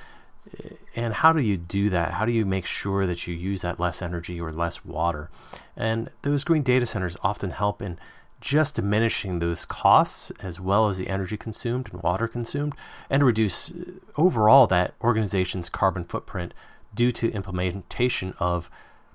and 0.94 1.12
how 1.12 1.32
do 1.32 1.40
you 1.40 1.56
do 1.56 1.90
that? 1.90 2.12
How 2.12 2.24
do 2.24 2.32
you 2.32 2.46
make 2.46 2.66
sure 2.66 3.06
that 3.06 3.26
you 3.26 3.35
use 3.35 3.62
that 3.62 3.78
less 3.78 4.00
energy 4.00 4.40
or 4.40 4.52
less 4.52 4.85
water? 4.85 5.30
And 5.76 6.11
those 6.22 6.44
green 6.44 6.62
data 6.62 6.87
centers 6.87 7.16
often 7.22 7.50
help 7.50 7.82
in 7.82 7.98
just 8.40 8.76
diminishing 8.76 9.38
those 9.38 9.64
costs 9.64 10.30
as 10.40 10.61
well 10.61 10.88
as 10.88 10.98
the 10.98 11.09
energy 11.09 11.37
consumed 11.37 11.88
and 11.92 12.02
water 12.02 12.28
consumed, 12.28 12.74
and 13.09 13.24
reduce 13.24 13.70
uh, 13.70 13.92
overall 14.16 14.66
that 14.66 14.94
organization's 15.02 15.68
carbon 15.68 16.04
footprint 16.04 16.52
due 16.94 17.11
to 17.11 17.32
implementation 17.32 18.35
of 18.38 18.70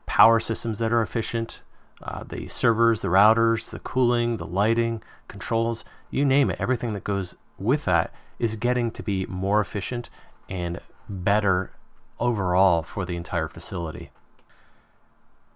power 0.05 0.39
systems 0.39 0.79
that 0.79 0.91
are 0.91 1.01
efficient, 1.01 1.61
uh, 2.03 2.23
the 2.23 2.47
servers, 2.47 3.01
the 3.01 3.07
routers, 3.07 3.69
the 3.69 3.79
cooling, 3.79 4.37
the 4.37 4.45
lighting, 4.45 5.01
controls, 5.27 5.85
you 6.09 6.25
name 6.25 6.49
it, 6.49 6.59
everything 6.59 6.93
that 6.93 7.03
goes 7.03 7.35
with 7.57 7.85
that 7.85 8.13
is 8.39 8.55
getting 8.55 8.89
to 8.89 9.03
be 9.03 9.25
more 9.27 9.61
efficient 9.61 10.09
and 10.49 10.79
better 11.11 11.71
overall 12.19 12.83
for 12.83 13.05
the 13.05 13.15
entire 13.15 13.47
facility. 13.47 14.11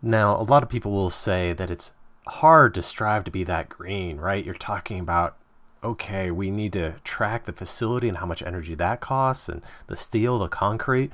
Now, 0.01 0.35
a 0.35 0.43
lot 0.43 0.63
of 0.63 0.69
people 0.69 0.91
will 0.91 1.09
say 1.09 1.53
that 1.53 1.71
it's 1.71 1.91
hard 2.27 2.73
to 2.73 2.81
strive 2.81 3.23
to 3.23 3.31
be 3.31 3.43
that 3.45 3.69
green, 3.69 4.17
right? 4.17 4.43
You're 4.43 4.55
talking 4.55 4.99
about, 4.99 5.37
okay, 5.83 6.31
we 6.31 6.51
need 6.51 6.73
to 6.73 6.95
track 7.03 7.45
the 7.45 7.53
facility 7.53 8.07
and 8.07 8.17
how 8.17 8.25
much 8.25 8.43
energy 8.43 8.75
that 8.75 8.99
costs, 8.99 9.47
and 9.47 9.61
the 9.87 9.95
steel, 9.95 10.39
the 10.39 10.47
concrete, 10.47 11.11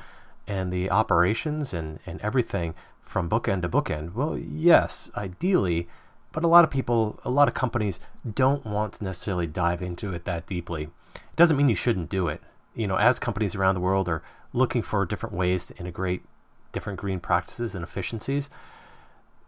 and 0.47 0.71
the 0.71 0.89
operations 0.89 1.73
and, 1.73 1.99
and 2.05 2.19
everything 2.21 2.73
from 3.03 3.29
bookend 3.29 3.61
to 3.61 3.69
bookend. 3.69 4.13
Well, 4.13 4.37
yes, 4.37 5.11
ideally, 5.15 5.87
but 6.31 6.43
a 6.43 6.47
lot 6.47 6.63
of 6.63 6.71
people, 6.71 7.19
a 7.23 7.29
lot 7.29 7.47
of 7.47 7.53
companies 7.53 7.99
don't 8.33 8.65
want 8.65 8.93
to 8.93 9.03
necessarily 9.03 9.47
dive 9.47 9.81
into 9.81 10.13
it 10.13 10.25
that 10.25 10.47
deeply. 10.47 10.83
It 11.13 11.35
doesn't 11.35 11.57
mean 11.57 11.69
you 11.69 11.75
shouldn't 11.75 12.09
do 12.09 12.27
it 12.27 12.41
you 12.75 12.87
know, 12.87 12.95
as 12.95 13.19
companies 13.19 13.55
around 13.55 13.75
the 13.75 13.81
world 13.81 14.07
are 14.09 14.23
looking 14.53 14.81
for 14.81 15.05
different 15.05 15.35
ways 15.35 15.67
to 15.67 15.77
integrate 15.77 16.23
different 16.71 16.99
green 16.99 17.19
practices 17.19 17.75
and 17.75 17.83
efficiencies, 17.83 18.49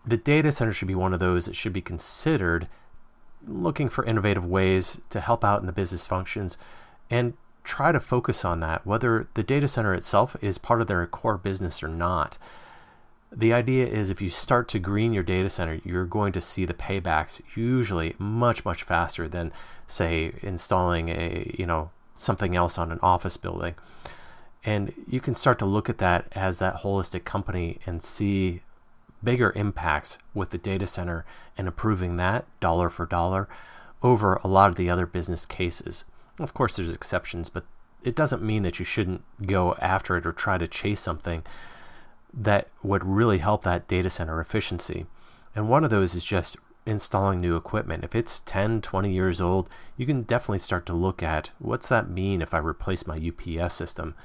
the 0.05 0.17
data 0.17 0.51
center 0.51 0.73
should 0.73 0.87
be 0.87 0.95
one 0.95 1.13
of 1.13 1.19
those 1.19 1.45
that 1.45 1.55
should 1.55 1.73
be 1.73 1.81
considered 1.81 2.67
looking 3.47 3.89
for 3.89 4.05
innovative 4.05 4.45
ways 4.45 5.01
to 5.09 5.19
help 5.19 5.43
out 5.43 5.59
in 5.59 5.65
the 5.65 5.73
business 5.73 6.05
functions 6.05 6.57
and 7.09 7.33
try 7.63 7.91
to 7.91 7.99
focus 7.99 8.43
on 8.43 8.59
that, 8.59 8.85
whether 8.85 9.27
the 9.35 9.43
data 9.43 9.67
center 9.67 9.93
itself 9.93 10.35
is 10.41 10.57
part 10.57 10.81
of 10.81 10.87
their 10.87 11.05
core 11.07 11.37
business 11.37 11.81
or 11.81 11.87
not. 11.87 12.37
The 13.31 13.53
idea 13.53 13.87
is 13.87 14.09
if 14.09 14.21
you 14.21 14.29
start 14.29 14.67
to 14.69 14.79
green 14.79 15.13
your 15.13 15.23
data 15.23 15.49
center, 15.49 15.79
you're 15.83 16.05
going 16.05 16.33
to 16.33 16.41
see 16.41 16.65
the 16.65 16.73
paybacks 16.73 17.41
usually 17.55 18.15
much 18.19 18.63
much 18.63 18.83
faster 18.83 19.27
than 19.27 19.51
say 19.87 20.33
installing 20.41 21.09
a, 21.09 21.51
you 21.57 21.65
know, 21.65 21.89
something 22.15 22.55
else 22.55 22.77
on 22.77 22.91
an 22.91 22.99
office 23.01 23.37
building. 23.37 23.75
And 24.65 24.93
you 25.07 25.19
can 25.19 25.35
start 25.35 25.59
to 25.59 25.65
look 25.65 25.89
at 25.89 25.97
that 25.97 26.27
as 26.31 26.59
that 26.59 26.81
holistic 26.81 27.25
company 27.25 27.79
and 27.85 28.03
see 28.03 28.61
bigger 29.23 29.51
impacts 29.55 30.17
with 30.33 30.51
the 30.51 30.57
data 30.57 30.87
center 30.87 31.25
and 31.57 31.67
improving 31.67 32.17
that 32.17 32.45
dollar 32.59 32.89
for 32.89 33.05
dollar 33.05 33.47
over 34.01 34.35
a 34.43 34.47
lot 34.47 34.69
of 34.69 34.75
the 34.75 34.89
other 34.89 35.05
business 35.05 35.45
cases. 35.45 36.05
Of 36.39 36.53
course, 36.53 36.75
there's 36.75 36.95
exceptions, 36.95 37.49
but 37.49 37.65
it 38.03 38.15
doesn't 38.15 38.43
mean 38.43 38.63
that 38.63 38.79
you 38.79 38.85
shouldn't 38.85 39.23
go 39.45 39.75
after 39.75 40.17
it 40.17 40.25
or 40.25 40.33
try 40.33 40.57
to 40.57 40.67
chase 40.67 40.99
something 40.99 41.43
that 42.33 42.67
would 42.81 43.03
really 43.03 43.37
help 43.37 43.63
that 43.63 43.87
data 43.87 44.09
center 44.09 44.41
efficiency. 44.41 45.05
And 45.55 45.69
one 45.69 45.83
of 45.83 45.89
those 45.89 46.15
is 46.15 46.23
just 46.23 46.57
installing 46.85 47.39
new 47.39 47.55
equipment. 47.55 48.03
If 48.03 48.15
it's 48.15 48.41
10, 48.41 48.81
20 48.81 49.11
years 49.11 49.39
old, 49.39 49.69
you 49.97 50.05
can 50.05 50.23
definitely 50.23 50.59
start 50.59 50.85
to 50.87 50.93
look 50.93 51.23
at 51.23 51.51
what's 51.59 51.87
that 51.89 52.09
mean 52.09 52.41
if 52.41 52.53
I 52.53 52.59
replace 52.59 53.07
my 53.07 53.15
UPS 53.15 53.73
system? 53.73 54.15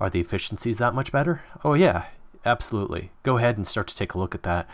Are 0.00 0.10
the 0.10 0.20
efficiencies 0.20 0.78
that 0.78 0.94
much 0.94 1.12
better? 1.12 1.42
Oh, 1.64 1.74
yeah, 1.74 2.06
absolutely. 2.44 3.10
Go 3.22 3.38
ahead 3.38 3.56
and 3.56 3.66
start 3.66 3.86
to 3.88 3.96
take 3.96 4.14
a 4.14 4.18
look 4.18 4.34
at 4.34 4.42
that. 4.42 4.68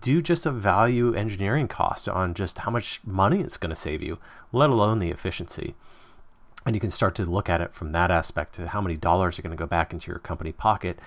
Do 0.00 0.20
just 0.20 0.46
a 0.46 0.50
value 0.50 1.14
engineering 1.14 1.68
cost 1.68 2.08
on 2.08 2.34
just 2.34 2.58
how 2.58 2.70
much 2.70 3.00
money 3.04 3.40
it's 3.40 3.56
going 3.56 3.70
to 3.70 3.76
save 3.76 4.02
you, 4.02 4.18
let 4.50 4.70
alone 4.70 4.98
the 4.98 5.10
efficiency. 5.10 5.74
And 6.64 6.74
you 6.74 6.80
can 6.80 6.90
start 6.90 7.14
to 7.16 7.24
look 7.24 7.48
at 7.48 7.60
it 7.60 7.74
from 7.74 7.92
that 7.92 8.10
aspect 8.10 8.54
to 8.54 8.68
how 8.68 8.80
many 8.80 8.96
dollars 8.96 9.38
are 9.38 9.42
going 9.42 9.56
to 9.56 9.60
go 9.60 9.66
back 9.66 9.92
into 9.92 10.10
your 10.10 10.18
company 10.18 10.52
pocket 10.52 10.98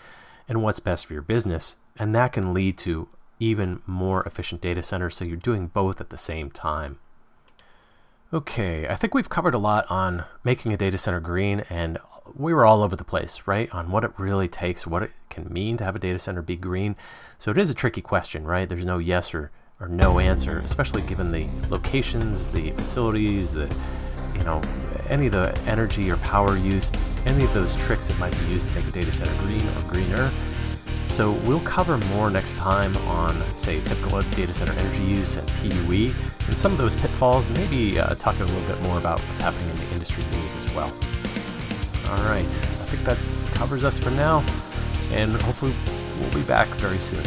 and 0.48 0.62
what's 0.62 0.80
best 0.80 1.06
for 1.06 1.14
your 1.14 1.22
business. 1.22 1.76
And 1.98 2.14
that 2.14 2.34
can 2.34 2.54
lead 2.54 2.78
to 2.80 3.08
even 3.40 3.82
more 3.86 4.24
efficient 4.24 4.62
data 4.62 4.84
centers. 4.84 5.16
So 5.16 5.26
you're 5.26 5.38
doing 5.38 5.68
both 5.68 6.00
at 6.02 6.10
the 6.10 6.18
same 6.18 6.50
time. 6.50 7.00
Okay, 8.34 8.88
I 8.88 8.96
think 8.96 9.14
we've 9.14 9.30
covered 9.30 9.54
a 9.54 9.60
lot 9.60 9.90
on 9.90 10.26
making 10.44 10.74
a 10.74 10.78
data 10.78 10.98
center 10.98 11.20
green, 11.20 11.62
and 11.70 11.98
we 12.34 12.54
were 12.54 12.66
all 12.66 12.82
over 12.82 12.96
the 12.96 13.04
place, 13.04 13.42
right? 13.46 13.72
On 13.72 13.92
what 13.92 14.04
it 14.04 14.12
really 14.18 14.48
takes, 14.48 14.88
what 14.88 15.04
it 15.04 15.12
can 15.30 15.52
mean 15.54 15.78
to 15.78 15.84
have 15.84 15.96
a 15.96 16.00
data 16.00 16.20
center 16.20 16.42
be 16.42 16.56
green. 16.56 16.96
So 17.38 17.52
it 17.52 17.58
is 17.58 17.70
a 17.70 17.76
tricky 17.76 18.02
question, 18.02 18.46
right? 18.46 18.68
There's 18.68 18.86
no 18.86 18.98
yes 18.98 19.34
or, 19.34 19.52
or 19.80 19.88
no 19.88 20.20
answer, 20.20 20.60
especially 20.60 21.04
given 21.04 21.32
the 21.32 21.48
locations, 21.70 22.50
the 22.50 22.72
facilities, 22.72 23.54
the 23.54 23.74
you 24.36 24.44
know, 24.44 24.62
any 25.08 25.28
of 25.28 25.32
the 25.32 25.58
energy 25.66 26.10
or 26.10 26.18
power 26.18 26.58
use, 26.58 26.92
any 27.26 27.44
of 27.44 27.54
those 27.54 27.76
tricks 27.76 28.08
that 28.08 28.18
might 28.20 28.38
be 28.40 28.46
used 28.48 28.68
to 28.68 28.74
make 28.74 28.86
a 28.88 28.92
data 28.92 29.12
center 29.12 29.34
green 29.44 29.68
or 29.68 29.82
greener. 29.88 30.32
So 31.08 31.32
we'll 31.32 31.62
cover 31.62 31.98
more 31.98 32.30
next 32.30 32.58
time 32.58 32.96
on, 32.98 33.42
say, 33.56 33.82
typical 33.82 34.22
data 34.22 34.54
center 34.54 34.74
energy 34.74 35.04
use 35.04 35.38
and 35.38 35.48
PUE, 35.54 36.14
and 36.48 36.58
some 36.58 36.72
of 36.72 36.78
those 36.78 36.96
pitfalls, 36.96 37.50
maybe 37.50 38.00
uh, 38.00 38.16
talking 38.16 38.42
a 38.42 38.46
little 38.46 38.68
bit 38.68 38.82
more 38.82 38.98
about 38.98 39.20
what's 39.22 39.40
happening 39.40 39.70
in 39.70 39.78
the 39.78 39.92
industry 39.94 40.24
news 40.32 40.56
as 40.56 40.70
well. 40.74 40.92
All 42.10 42.18
right, 42.26 42.44
I 42.44 42.86
think 42.88 43.04
that 43.06 43.18
covers 43.54 43.84
us 43.84 43.98
for 43.98 44.12
now, 44.12 44.44
and 45.12 45.32
hopefully 45.42 45.74
we'll 46.20 46.34
be 46.34 46.44
back 46.44 46.68
very 46.76 47.00
soon. 47.00 47.24